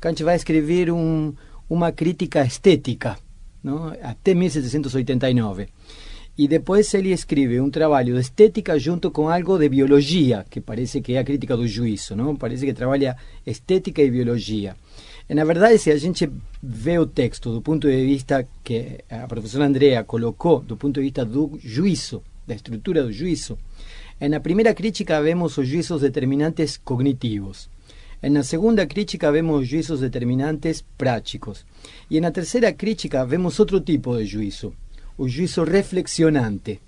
[0.01, 1.33] Kant vai escrever um,
[1.69, 3.17] uma crítica estética,
[3.63, 3.95] não?
[4.03, 5.69] até 1789.
[6.37, 11.01] E depois ele escreve um trabalho de estética junto com algo de biologia, que parece
[11.01, 12.35] que é a crítica do juízo, não?
[12.35, 13.17] Parece que trabalha
[13.47, 14.75] estética e biologia.
[15.29, 16.29] E, na verdade, se a gente
[16.63, 21.03] vê o texto do ponto de vista que a professora Andrea colocou, do ponto de
[21.03, 23.57] vista do juízo, da estrutura do juízo,
[24.21, 27.71] na primeira crítica vemos os juízos determinantes cognitivos.
[28.23, 31.65] Na segunda crítica vemos juízos determinantes práticos.
[32.11, 34.75] E na terceira crítica vemos outro tipo de juízo,
[35.17, 36.81] o juízo reflexionante,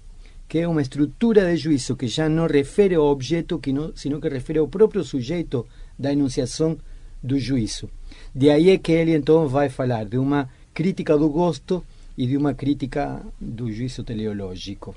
[0.48, 3.60] que é uma estrutura de juízo que já não refere ao objeto,
[3.94, 5.64] sino que refere ao próprio sujeito
[5.96, 6.76] da enunciação
[7.22, 7.88] do juízo.
[8.34, 11.84] De aí é que ele então vai falar de uma crítica do gosto
[12.18, 14.94] e de uma crítica do juízo teleológico.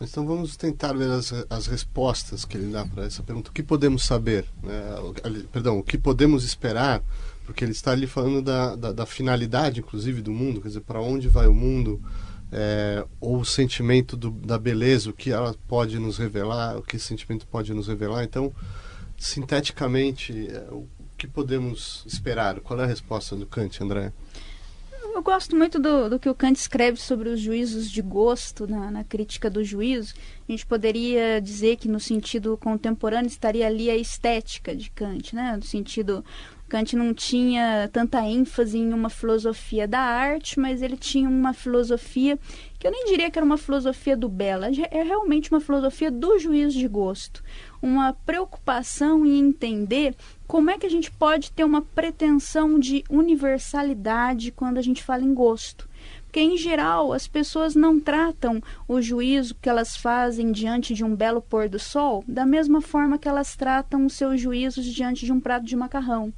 [0.00, 3.50] Então vamos tentar ver as, as respostas que ele dá para essa pergunta.
[3.50, 4.44] O que podemos saber?
[4.62, 4.82] Né?
[5.52, 7.02] Perdão, o que podemos esperar?
[7.44, 11.00] Porque ele está ali falando da, da, da finalidade, inclusive, do mundo, quer dizer, para
[11.00, 12.00] onde vai o mundo,
[12.50, 16.96] é, ou o sentimento do, da beleza, o que ela pode nos revelar, o que
[16.96, 18.24] esse sentimento pode nos revelar.
[18.24, 18.52] Então,
[19.18, 20.86] sinteticamente, é, o
[21.18, 22.60] que podemos esperar?
[22.60, 24.12] Qual é a resposta do Kant, André?
[25.14, 28.90] Eu gosto muito do, do que o Kant escreve sobre os juízos de gosto, na,
[28.90, 30.12] na, crítica do juízo.
[30.48, 35.54] A gente poderia dizer que, no sentido contemporâneo, estaria ali a estética de Kant, né?
[35.54, 36.24] no sentido
[36.68, 42.36] Kant não tinha tanta ênfase em uma filosofia da arte, mas ele tinha uma filosofia
[42.76, 46.36] que eu nem diria que era uma filosofia do belo, é realmente uma filosofia do
[46.38, 47.44] juízo de gosto,
[47.80, 54.52] uma preocupação em entender como é que a gente pode ter uma pretensão de universalidade
[54.52, 55.88] quando a gente fala em gosto.
[56.24, 61.14] Porque, em geral, as pessoas não tratam o juízo que elas fazem diante de um
[61.14, 65.32] belo pôr do sol da mesma forma que elas tratam os seus juízos diante de
[65.32, 66.32] um prato de macarrão.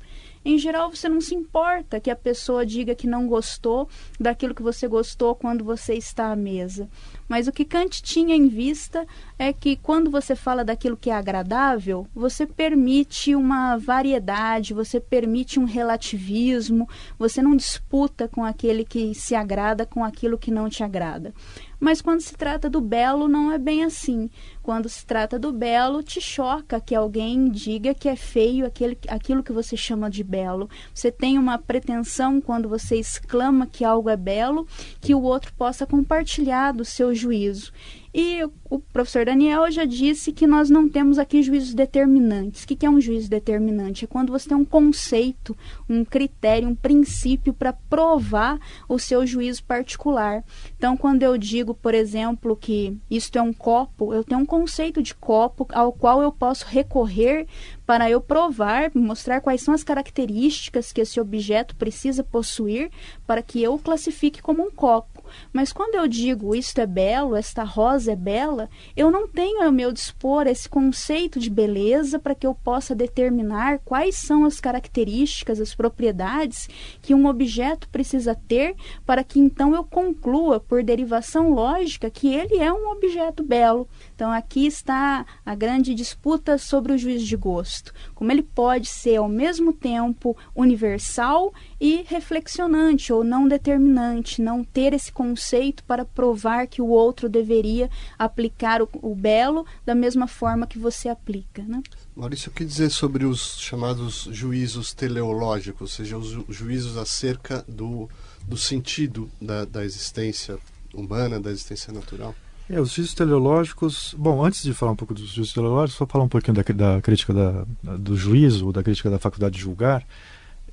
[0.48, 3.88] Em geral, você não se importa que a pessoa diga que não gostou
[4.18, 6.88] daquilo que você gostou quando você está à mesa.
[7.28, 9.04] Mas o que Kant tinha em vista
[9.36, 15.58] é que quando você fala daquilo que é agradável, você permite uma variedade, você permite
[15.58, 16.88] um relativismo,
[17.18, 21.34] você não disputa com aquele que se agrada com aquilo que não te agrada.
[21.78, 24.30] Mas quando se trata do belo, não é bem assim.
[24.62, 29.42] Quando se trata do belo, te choca que alguém diga que é feio aquele, aquilo
[29.42, 30.68] que você chama de belo.
[30.94, 34.66] Você tem uma pretensão quando você exclama que algo é belo,
[35.00, 37.72] que o outro possa compartilhar do seu juízo.
[38.18, 42.64] E o professor Daniel já disse que nós não temos aqui juízos determinantes.
[42.64, 44.06] O que é um juízo determinante?
[44.06, 45.54] É quando você tem um conceito,
[45.86, 48.58] um critério, um princípio para provar
[48.88, 50.42] o seu juízo particular.
[50.78, 55.02] Então, quando eu digo, por exemplo, que isto é um copo, eu tenho um conceito
[55.02, 57.46] de copo ao qual eu posso recorrer
[57.84, 62.90] para eu provar, mostrar quais são as características que esse objeto precisa possuir
[63.26, 65.15] para que eu o classifique como um copo.
[65.52, 69.72] Mas quando eu digo isto é belo, esta rosa é bela, eu não tenho ao
[69.72, 75.60] meu dispor esse conceito de beleza para que eu possa determinar quais são as características,
[75.60, 76.68] as propriedades
[77.00, 78.74] que um objeto precisa ter
[79.04, 83.88] para que então eu conclua, por derivação lógica, que ele é um objeto belo.
[84.14, 87.92] Então aqui está a grande disputa sobre o juízo de gosto.
[88.14, 94.92] Como ele pode ser ao mesmo tempo universal e reflexionante ou não determinante, não ter
[94.92, 97.88] esse conceito para provar que o outro deveria
[98.18, 101.62] aplicar o, o belo da mesma forma que você aplica.
[101.62, 101.82] Né?
[102.14, 107.64] Maurício, o que dizer sobre os chamados juízos teleológicos, ou seja, os ju juízos acerca
[107.66, 108.10] do,
[108.46, 110.58] do sentido da, da existência
[110.92, 112.34] humana, da existência natural?
[112.68, 114.14] É, os juízos teleológicos.
[114.18, 117.00] Bom, antes de falar um pouco dos juízos teleológicos, só falar um pouquinho da, da
[117.00, 117.64] crítica da,
[117.96, 120.06] do juízo, da crítica da faculdade de julgar.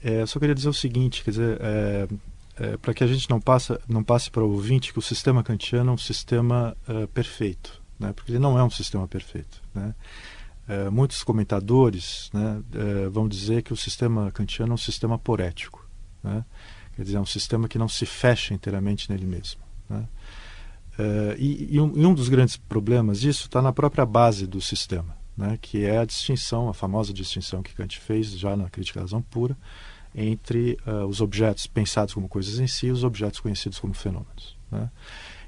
[0.04, 2.08] É, só queria dizer o seguinte, quer dizer, é,
[2.60, 5.44] é, para que a gente não, passa, não passe para o ouvinte que o sistema
[5.44, 8.14] kantiano é um sistema é, perfeito, né?
[8.14, 9.62] porque ele não é um sistema perfeito.
[9.74, 9.96] Né?
[10.68, 15.88] É, muitos comentadores né, é, vão dizer que o sistema kantiano é um sistema porético,
[16.24, 16.46] né?
[16.96, 19.62] quer dizer, é um sistema que não se fecha inteiramente nele mesmo.
[19.90, 20.08] Né?
[20.98, 24.62] Uh, e, e, um, e, um, dos grandes problemas disso está na própria base do
[24.62, 29.00] sistema, né, que é a distinção, a famosa distinção que Kant fez já na Crítica
[29.00, 29.58] da Razão Pura,
[30.16, 34.56] entre uh, os objetos pensados como coisas em si e os objetos conhecidos como fenômenos.
[34.72, 34.90] Né?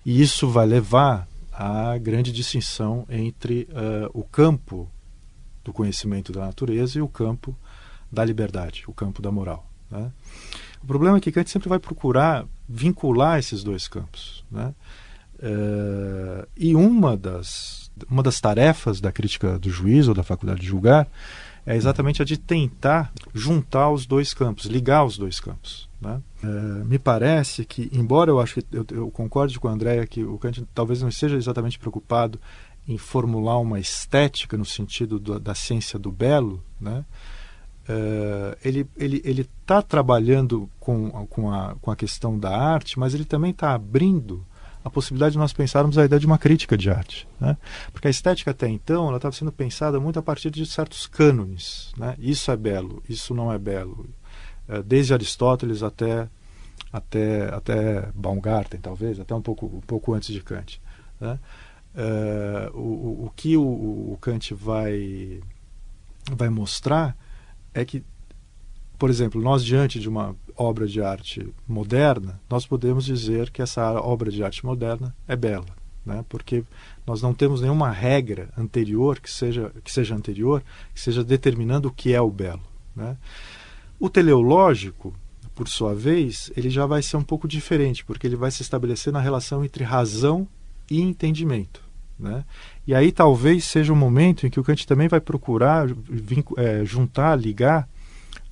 [0.06, 4.90] E isso vai levar à grande distinção entre uh, o campo
[5.64, 7.56] do conhecimento da natureza e o campo
[8.12, 9.68] da liberdade, o campo da moral.
[9.90, 10.12] Né?
[10.84, 14.44] O problema é que Kant sempre vai procurar vincular esses dois campos.
[14.52, 14.74] Né?
[15.36, 20.68] Uh, e uma das, uma das tarefas da crítica do juízo ou da faculdade de
[20.68, 21.08] julgar
[21.66, 25.90] é exatamente a de tentar juntar os dois campos, ligar os dois campos.
[26.00, 26.22] Né?
[26.44, 30.24] Uh, me parece que, embora eu acho que eu, eu concorde com a Andrea que
[30.24, 32.40] o Kant talvez não esteja exatamente preocupado
[32.88, 37.04] em formular uma estética no sentido do, da ciência do belo, né?
[37.88, 43.14] Uh, ele ele ele está trabalhando com, com, a, com a questão da arte, mas
[43.14, 44.44] ele também está abrindo
[44.86, 47.28] a possibilidade de nós pensarmos a ideia de uma crítica de arte.
[47.42, 47.58] Né?
[47.92, 51.92] Porque a estética até então ela estava sendo pensada muito a partir de certos cânones.
[51.98, 52.16] Né?
[52.20, 54.08] Isso é belo, isso não é belo.
[54.70, 56.30] É, desde Aristóteles até,
[56.94, 60.80] até, até Baumgarten, talvez, até um pouco, um pouco antes de Kant.
[61.20, 61.40] Né?
[61.96, 65.42] É, o, o que o, o Kant vai,
[66.32, 67.18] vai mostrar
[67.74, 68.04] é que
[68.98, 73.94] por exemplo, nós diante de uma obra de arte moderna, nós podemos dizer que essa
[74.02, 75.66] obra de arte moderna é bela,
[76.06, 76.24] né?
[76.30, 76.64] Porque
[77.06, 81.92] nós não temos nenhuma regra anterior que seja que seja anterior, que seja determinando o
[81.92, 82.64] que é o belo,
[82.96, 83.18] né?
[84.00, 85.14] O teleológico,
[85.54, 89.12] por sua vez, ele já vai ser um pouco diferente, porque ele vai se estabelecer
[89.14, 90.48] na relação entre razão
[90.90, 91.82] e entendimento.
[92.20, 92.46] Né?
[92.88, 95.88] E aí talvez seja o um momento em que o Kant também vai procurar
[96.58, 97.88] é, juntar, ligar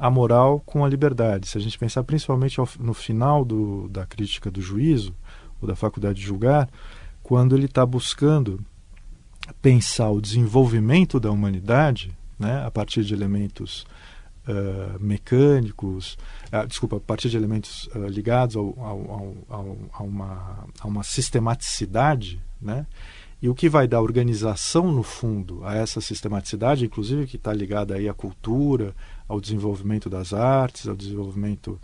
[0.03, 1.47] a moral com a liberdade.
[1.47, 5.15] Se a gente pensar principalmente ao, no final do, da crítica do juízo,
[5.61, 6.69] ou da faculdade de julgar,
[7.23, 8.59] quando ele está buscando
[9.61, 13.87] pensar o desenvolvimento da humanidade né, a partir de elementos
[14.45, 16.17] uh, mecânicos,
[16.51, 21.03] uh, desculpa, a partir de elementos uh, ligados ao, ao, ao, a, uma, a uma
[21.03, 22.85] sistematicidade, né,
[23.43, 27.93] e o que vai dar organização, no fundo, a essa sistematicidade, inclusive que está ligada
[27.93, 28.95] aí à cultura,
[29.27, 31.77] ao desenvolvimento das artes, ao desenvolvimento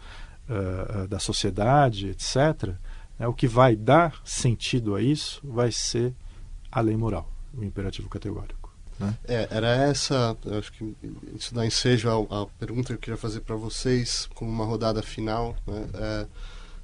[0.47, 2.75] uh, da sociedade, etc.,
[3.19, 6.13] né, o que vai dar sentido a isso vai ser
[6.71, 8.73] a lei moral, o imperativo categórico.
[8.97, 9.17] Né?
[9.27, 10.95] É, era essa, acho que
[11.35, 15.57] isso dá ensejo à, pergunta que eu queria fazer para vocês, como uma rodada final.
[15.67, 15.89] Né?
[15.93, 16.27] É,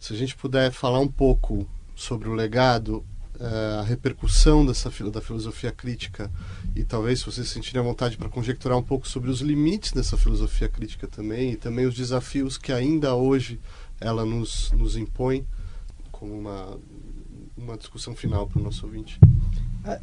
[0.02, 1.66] se a gente puder falar um pouco
[1.96, 3.06] sobre o legado,
[3.40, 6.32] a repercussão dessa da filosofia crítica
[6.76, 10.18] e talvez se vocês sentirem a vontade para conjecturar um pouco sobre os limites dessa
[10.18, 13.60] filosofia crítica também e também os desafios que ainda hoje
[14.00, 15.46] ela nos, nos impõe
[16.12, 16.80] como uma,
[17.58, 19.20] uma discussão final para o nosso ouvinte.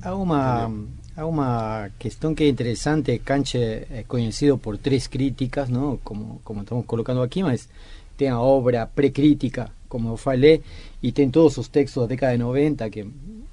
[0.01, 0.71] Há uma,
[1.17, 3.19] há uma questão que é interessante.
[3.19, 5.97] Kant é conhecido por três críticas, não?
[5.97, 7.69] Como, como estamos colocando aqui, mas
[8.17, 10.63] tem a obra pré-crítica, como falei,
[11.03, 13.01] e tem todos os textos da década de 90 que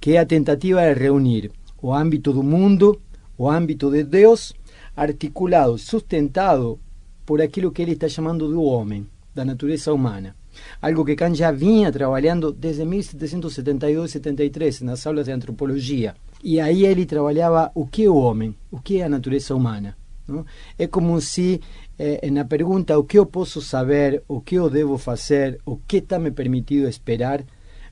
[0.01, 2.99] que é a tentativa de reunir o âmbito do mundo
[3.37, 4.55] o ámbito de Deus
[4.97, 6.79] articulado, sustentado
[7.27, 10.37] por aquilo que ele está chamando do homem, da natureza humana.
[10.81, 16.15] Algo que Kant já vinha trabalhando desde 1772 73 nas aulas de antropologia.
[16.43, 19.97] E aí ele trabalhava o que é o homem, o que é a natureza humana.
[20.29, 20.45] Não?
[20.79, 21.61] É como se,
[21.99, 25.99] eh, na pergunta o que eu posso saber, o que eu devo fazer, o que
[25.99, 27.45] está me permitido esperar,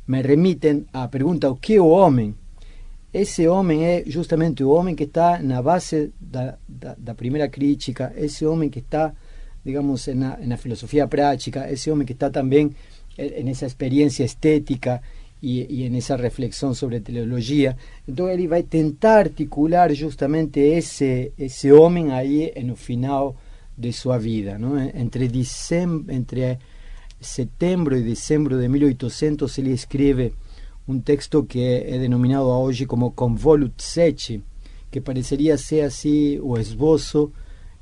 [0.06, 2.34] me remitem à pergunta o que é o homem,
[3.12, 8.12] esse homem é justamente o homem que está na base da, da, da primeira crítica,
[8.16, 9.12] esse homem que está,
[9.64, 12.74] digamos, na, na filosofia prática, esse homem que está também
[13.44, 15.02] nessa experiência estética
[15.42, 17.76] e, e nessa reflexão sobre teologia.
[18.08, 23.36] Então ele vai tentar articular justamente esse esse homem aí no final
[23.76, 24.78] de sua vida, não?
[24.78, 26.58] Entre dezembro, entre
[27.20, 30.32] setembro e dezembro de 1800 ele escreve
[30.86, 34.42] un texto que é denominado hoje como Convolut Sece,
[34.90, 37.32] que pareceria ser assim o esboço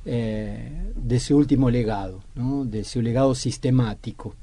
[0.05, 2.65] eh, desse último legado, ¿no?
[2.65, 4.35] desse legado sistemático.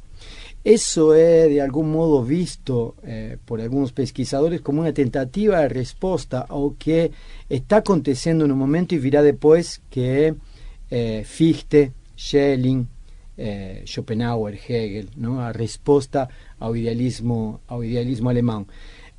[0.64, 6.45] Eso é, de algum modo, visto eh, por alguns pesquisadores como uma tentativa de resposta
[6.49, 7.12] ao que
[7.49, 10.34] está acontecendo no momento e virá depois, que
[10.91, 12.86] eh, Fichte, Schelling,
[13.38, 15.39] eh, Schopenhauer, Hegel, ¿no?
[15.39, 16.28] a resposta
[16.60, 18.66] ao idealismo, ao idealismo alemão.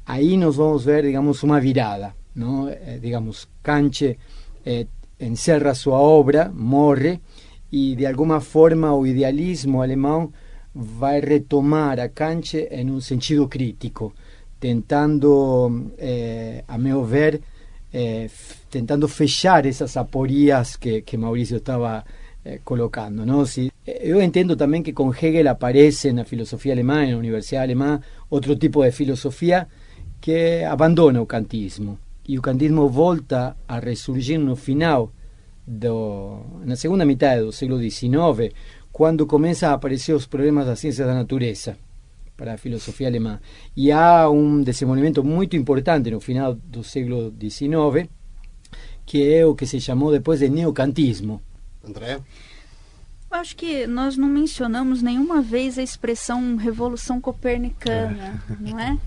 [0.07, 2.15] Aí nós vamos ver, digamos, uma virada.
[2.35, 2.69] ¿no?
[2.69, 4.17] Eh, digamos, Kant
[4.65, 4.87] eh,
[5.21, 7.21] encerra sua obra, morre,
[7.71, 10.33] e de alguma forma o idealismo alemão
[10.75, 14.15] vai retomar a Kant em um sentido crítico,
[14.61, 17.41] tentando, eh, a meu ver,
[17.93, 18.29] eh,
[18.71, 22.05] tentando fechar essas aporias que, que Maurício estava
[22.49, 23.27] eh, colocando.
[23.27, 23.45] ¿no?
[23.45, 27.19] Si, eh, yo entiendo también que con Hegel aparece en la filosofía alemana, en la
[27.19, 29.69] universidad alemana, otro tipo de filosofía
[30.21, 31.99] que abandona o kantismo.
[32.27, 35.13] E o kantismo volta a ressurgir no final,
[35.67, 38.53] do, na segunda metade do século XIX,
[38.93, 41.77] quando começam a aparecer os problemas da ciência da natureza.
[42.39, 43.41] para a filosofia alemã.
[43.77, 48.09] E há um desenvolvimento muito importante no final do século XIX,
[49.05, 51.43] que é o que se chamou depois de neocantismo.
[51.89, 52.21] André?
[53.31, 58.57] Acho que nós não mencionamos nenhuma vez a expressão revolução copernicana, é.
[58.71, 58.99] não é?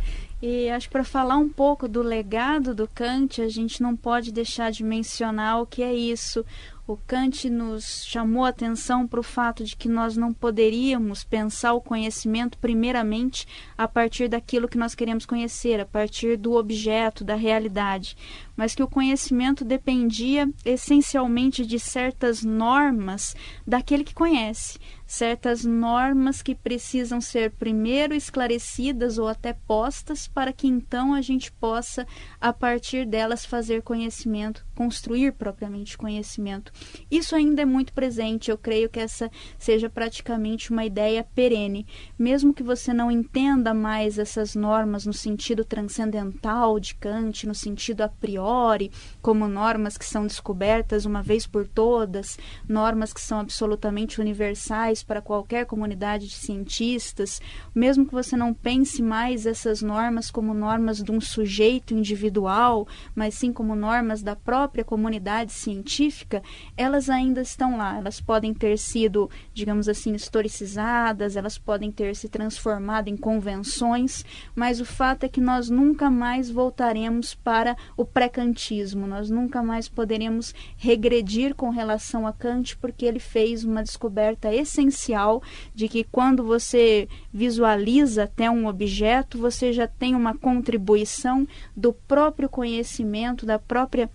[0.42, 4.32] E acho que para falar um pouco do legado do Kant, a gente não pode
[4.32, 6.44] deixar de mencionar o que é isso,
[6.88, 11.74] o Kant nos chamou a atenção para o fato de que nós não poderíamos pensar
[11.74, 17.36] o conhecimento primeiramente a partir daquilo que nós queremos conhecer, a partir do objeto, da
[17.36, 18.18] realidade,
[18.56, 24.80] mas que o conhecimento dependia essencialmente de certas normas daquele que conhece,
[25.12, 31.52] certas normas que precisam ser primeiro esclarecidas ou até postas para que então a gente
[31.52, 32.08] possa,
[32.40, 36.72] a partir delas, fazer conhecimento, construir propriamente conhecimento.
[37.12, 41.86] Isso ainda é muito presente, eu creio que essa seja praticamente uma ideia perene.
[42.18, 48.00] Mesmo que você não entenda mais essas normas no sentido transcendental de Kant, no sentido
[48.00, 48.90] a priori,
[49.22, 55.22] como normas que são descobertas uma vez por todas, normas que são absolutamente universais para
[55.22, 57.42] qualquer comunidade de cientistas,
[57.74, 63.34] mesmo que você não pense mais essas normas como normas de um sujeito individual, mas
[63.34, 66.42] sim como normas da própria comunidade científica,
[66.78, 67.98] elas ainda estão lá.
[67.98, 74.26] Elas podem ter sido, digamos assim, historicizadas, elas podem ter se transformado em convenções,
[74.56, 79.88] mas o fato é que nós nunca mais voltaremos para o pré-kantismo, nós nunca mais
[79.88, 85.42] poderemos regredir com relação a Kant, porque ele fez uma descoberta essencial essencial
[85.74, 92.50] de que quando você visualiza até um objeto, você já tem uma contribuição do próprio
[92.50, 94.10] conhecimento, da própria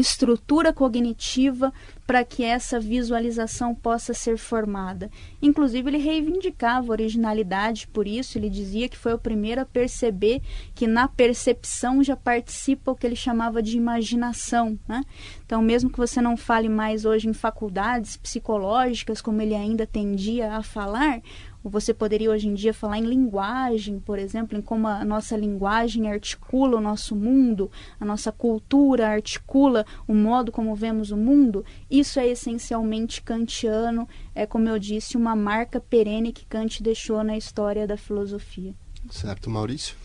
[0.00, 1.72] estrutura cognitiva
[2.06, 5.10] para que essa visualização possa ser formada.
[5.40, 10.42] Inclusive, ele reivindicava originalidade, por isso ele dizia que foi o primeiro a perceber
[10.74, 14.78] que na percepção já participa o que ele chamava de imaginação.
[14.86, 15.02] Né?
[15.44, 20.56] Então, mesmo que você não fale mais hoje em faculdades psicológicas, como ele ainda tendia
[20.56, 21.20] a falar,
[21.70, 26.10] você poderia hoje em dia falar em linguagem, por exemplo, em como a nossa linguagem
[26.10, 31.64] articula o nosso mundo, a nossa cultura articula o modo como vemos o mundo.
[31.90, 37.36] Isso é essencialmente kantiano, é como eu disse, uma marca perene que Kant deixou na
[37.36, 38.74] história da filosofia.
[39.10, 39.96] Certo, Maurício?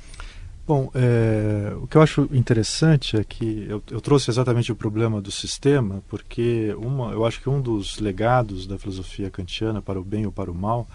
[0.67, 5.21] Bom, é, o que eu acho interessante é que eu, eu, trouxe exatamente o problema
[5.21, 10.03] do sistema, porque uma, eu acho que um dos legados da filosofia kantiana para o
[10.03, 10.85] bem ou para o mal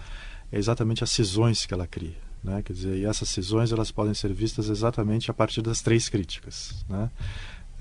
[0.53, 2.15] é exatamente as cisões que ela cria.
[2.43, 2.61] Né?
[2.61, 6.85] Quer dizer, e essas cisões elas podem ser vistas exatamente a partir das três críticas.
[6.87, 7.09] Né?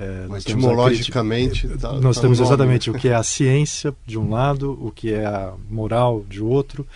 [0.01, 4.31] É, etimologicamente, crítica, tá, nós tá temos exatamente o que é a ciência de um
[4.31, 6.87] lado, o que é a moral de outro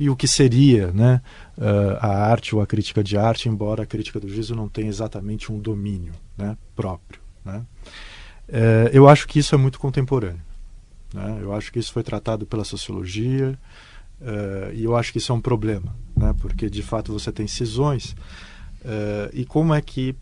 [0.00, 1.22] e o que seria né,
[1.56, 4.88] uh, a arte ou a crítica de arte, embora a crítica do juízo não tenha
[4.88, 7.20] exatamente um domínio né, próprio.
[7.44, 7.62] Né?
[8.48, 10.42] Uh, eu acho que isso é muito contemporâneo.
[11.14, 11.38] Né?
[11.40, 13.56] Eu acho que isso foi tratado pela sociologia,
[14.20, 16.34] Uh, e eu acho que isso é um problema, né?
[16.38, 18.12] porque de fato você tem cisões.
[18.82, 20.14] Uh, e como é que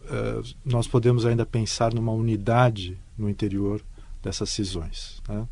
[0.00, 3.80] uh, nós podemos ainda pensar numa unidade no interior
[4.22, 5.22] dessas cisões?
[5.28, 5.46] Né?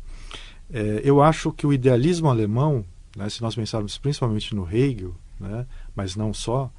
[1.01, 2.83] eu acho que o idealismo alemão,
[3.15, 5.65] né, se nós pensarmos principalmente no Hegel, né,
[5.95, 6.69] mas não só,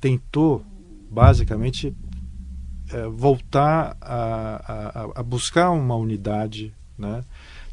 [0.00, 0.64] tentou
[1.10, 1.94] basicamente
[3.12, 7.22] voltar a, a, a, buscar uma unidade né,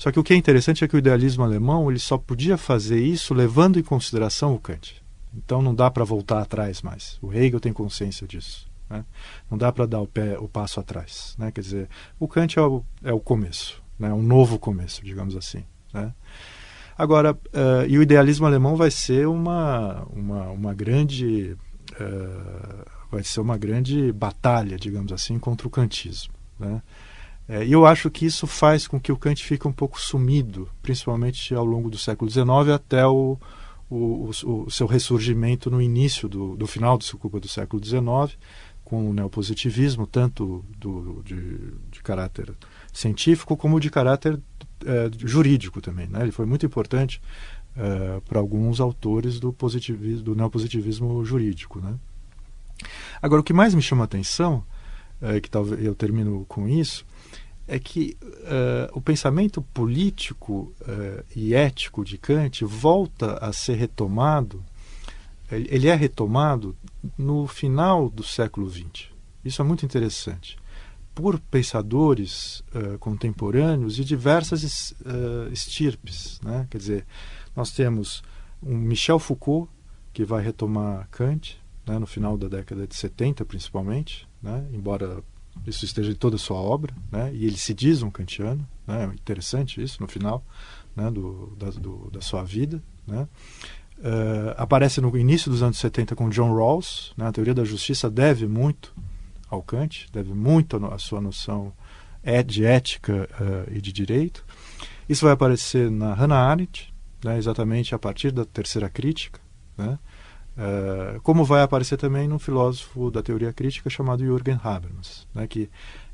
[0.02, 3.00] só que o que é interessante é que o idealismo alemão ele só podia fazer
[3.00, 5.00] isso levando em consideração o Kant.
[5.32, 7.20] Então não dá para voltar atrás mais.
[7.22, 8.68] O Hegel tem consciência disso.
[8.90, 9.06] Né?
[9.48, 11.36] Não dá para dar o, pé, o passo atrás.
[11.38, 11.52] Né?
[11.52, 11.90] Quer dizer,
[12.20, 14.12] o Kant é o, é o começo, né?
[14.12, 15.64] um novo começo, digamos assim.
[15.94, 16.12] Né?
[16.98, 21.56] Agora, uh, e o idealismo alemão vai ser uma, uma, uma grande.
[21.92, 26.34] Uh, vai ser uma grande batalha, digamos assim, contra o kantismo.
[26.60, 26.82] Né?
[27.52, 31.54] É, eu acho que isso faz com que o Kant fique um pouco sumido, principalmente
[31.54, 33.38] ao longo do século XIX até o,
[33.90, 38.40] o, o, o seu ressurgimento no início do, do final do, do século XIX,
[38.86, 42.54] com o neopositivismo, tanto do, de, de caráter
[42.94, 44.40] científico como de caráter
[44.86, 46.08] é, jurídico também.
[46.08, 46.22] Né?
[46.22, 47.22] Ele foi muito importante
[47.76, 51.82] é, para alguns autores do, positivismo, do neopositivismo jurídico.
[51.82, 51.96] Né?
[53.22, 54.64] Agora, o que mais me chama a atenção,
[55.22, 57.06] é, que talvez eu termino com isso,
[57.72, 64.62] é que uh, o pensamento político uh, e ético de Kant volta a ser retomado,
[65.50, 66.76] ele é retomado
[67.18, 69.08] no final do século XX.
[69.44, 70.58] Isso é muito interessante.
[71.16, 74.94] Por pensadores uh, contemporâneos de diversas
[75.54, 76.42] estirpes.
[76.44, 76.68] Né?
[76.70, 77.06] Quer dizer,
[77.56, 78.22] nós temos
[78.62, 79.72] um Michel Foucault,
[80.12, 81.58] que vai retomar Kant,
[81.88, 85.24] né, no final da década de 70 principalmente, né, embora
[85.66, 89.12] isso esteja em toda a sua obra, né, e ele se diz um kantiano, né,
[89.14, 90.44] interessante isso no final
[90.96, 92.82] né, do, da, do, da sua vida.
[93.08, 93.28] Né.
[94.00, 98.10] Uh, aparece no início dos anos 70 com John Rawls, né, a teoria da justiça
[98.10, 98.94] deve muito
[99.50, 101.74] ao Kant, deve muito à sua noção
[102.24, 104.46] é, de ética uh, e de direito.
[105.08, 106.94] Isso vai aparecer na Hannah Arendt,
[107.24, 109.40] né, exatamente a partir da terceira crítica,
[109.78, 110.00] né,
[110.62, 115.70] uh, como vai aparecer também num filósofo da teoria crítica chamado Jürgen Habermas, né, que,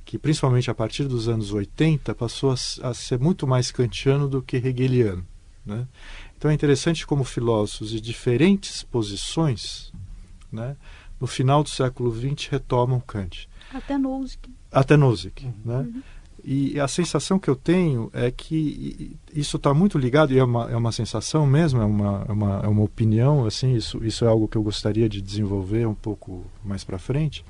[0.06, 4.42] que principalmente a partir dos anos 80 passou a, a ser muito mais kantiano do
[4.42, 5.26] que hegeliano.
[5.66, 5.86] Né?
[6.38, 9.92] Então é interessante como filósofos de diferentes posições,
[10.52, 10.78] né,
[11.20, 13.50] no final do século XX retomam Kant.
[13.74, 14.50] Até Nozick.
[14.72, 15.54] Até Nozick, uhum.
[15.66, 15.78] né?
[15.78, 16.04] Uhum.
[16.50, 20.72] E a sensação que eu tenho é que isso está muito ligado, e é uma,
[20.72, 24.30] é uma sensação mesmo, é uma, é uma, é uma opinião, assim, isso, isso é
[24.30, 27.44] algo que eu gostaria de desenvolver um pouco mais para frente,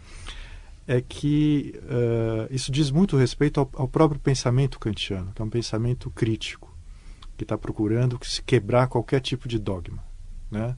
[0.88, 5.50] é que uh, isso diz muito respeito ao, ao, próprio pensamento kantiano, que é um
[5.50, 6.76] pensamento crítico,
[7.38, 10.04] que está procurando se quebrar qualquer tipo de dogma.
[10.50, 10.76] Né?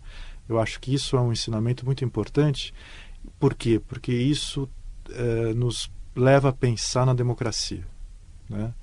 [0.50, 2.74] Eu acho que isso é um ensinamento muito importante.
[3.40, 3.80] Por quê?
[3.80, 4.70] Porque isso
[5.08, 7.88] uh, nos leva a pensar na democracia.
[8.50, 8.74] Né?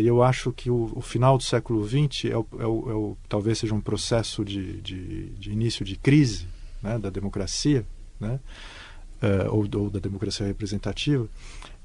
[0.00, 3.16] E eu acho que o, final do século XX é o, é o, é o,
[3.28, 6.48] talvez seja um processo de, de, de início de crise
[6.82, 7.86] né, da democracia,
[8.18, 8.40] né,
[9.22, 11.28] uh, ou, ou, da democracia representativa,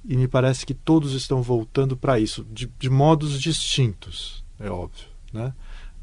[0.05, 5.05] e me parece que todos estão voltando para isso, de, de, modos distintos, é óbvio.
[5.31, 5.53] Né?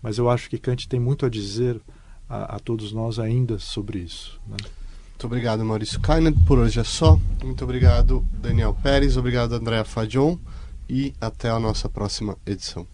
[0.03, 1.81] Mas eu acho que Kant tem muito a dizer
[2.29, 4.41] a, a todos nós ainda sobre isso.
[4.47, 4.57] Né?
[4.61, 6.33] Muito obrigado, Maurício Kainer.
[6.47, 7.21] Por hoje é só.
[7.45, 9.19] Muito obrigado, Daniel Pérez.
[9.19, 10.39] Obrigado, Andréa Fajon
[10.91, 12.85] e até a nossa próxima edição.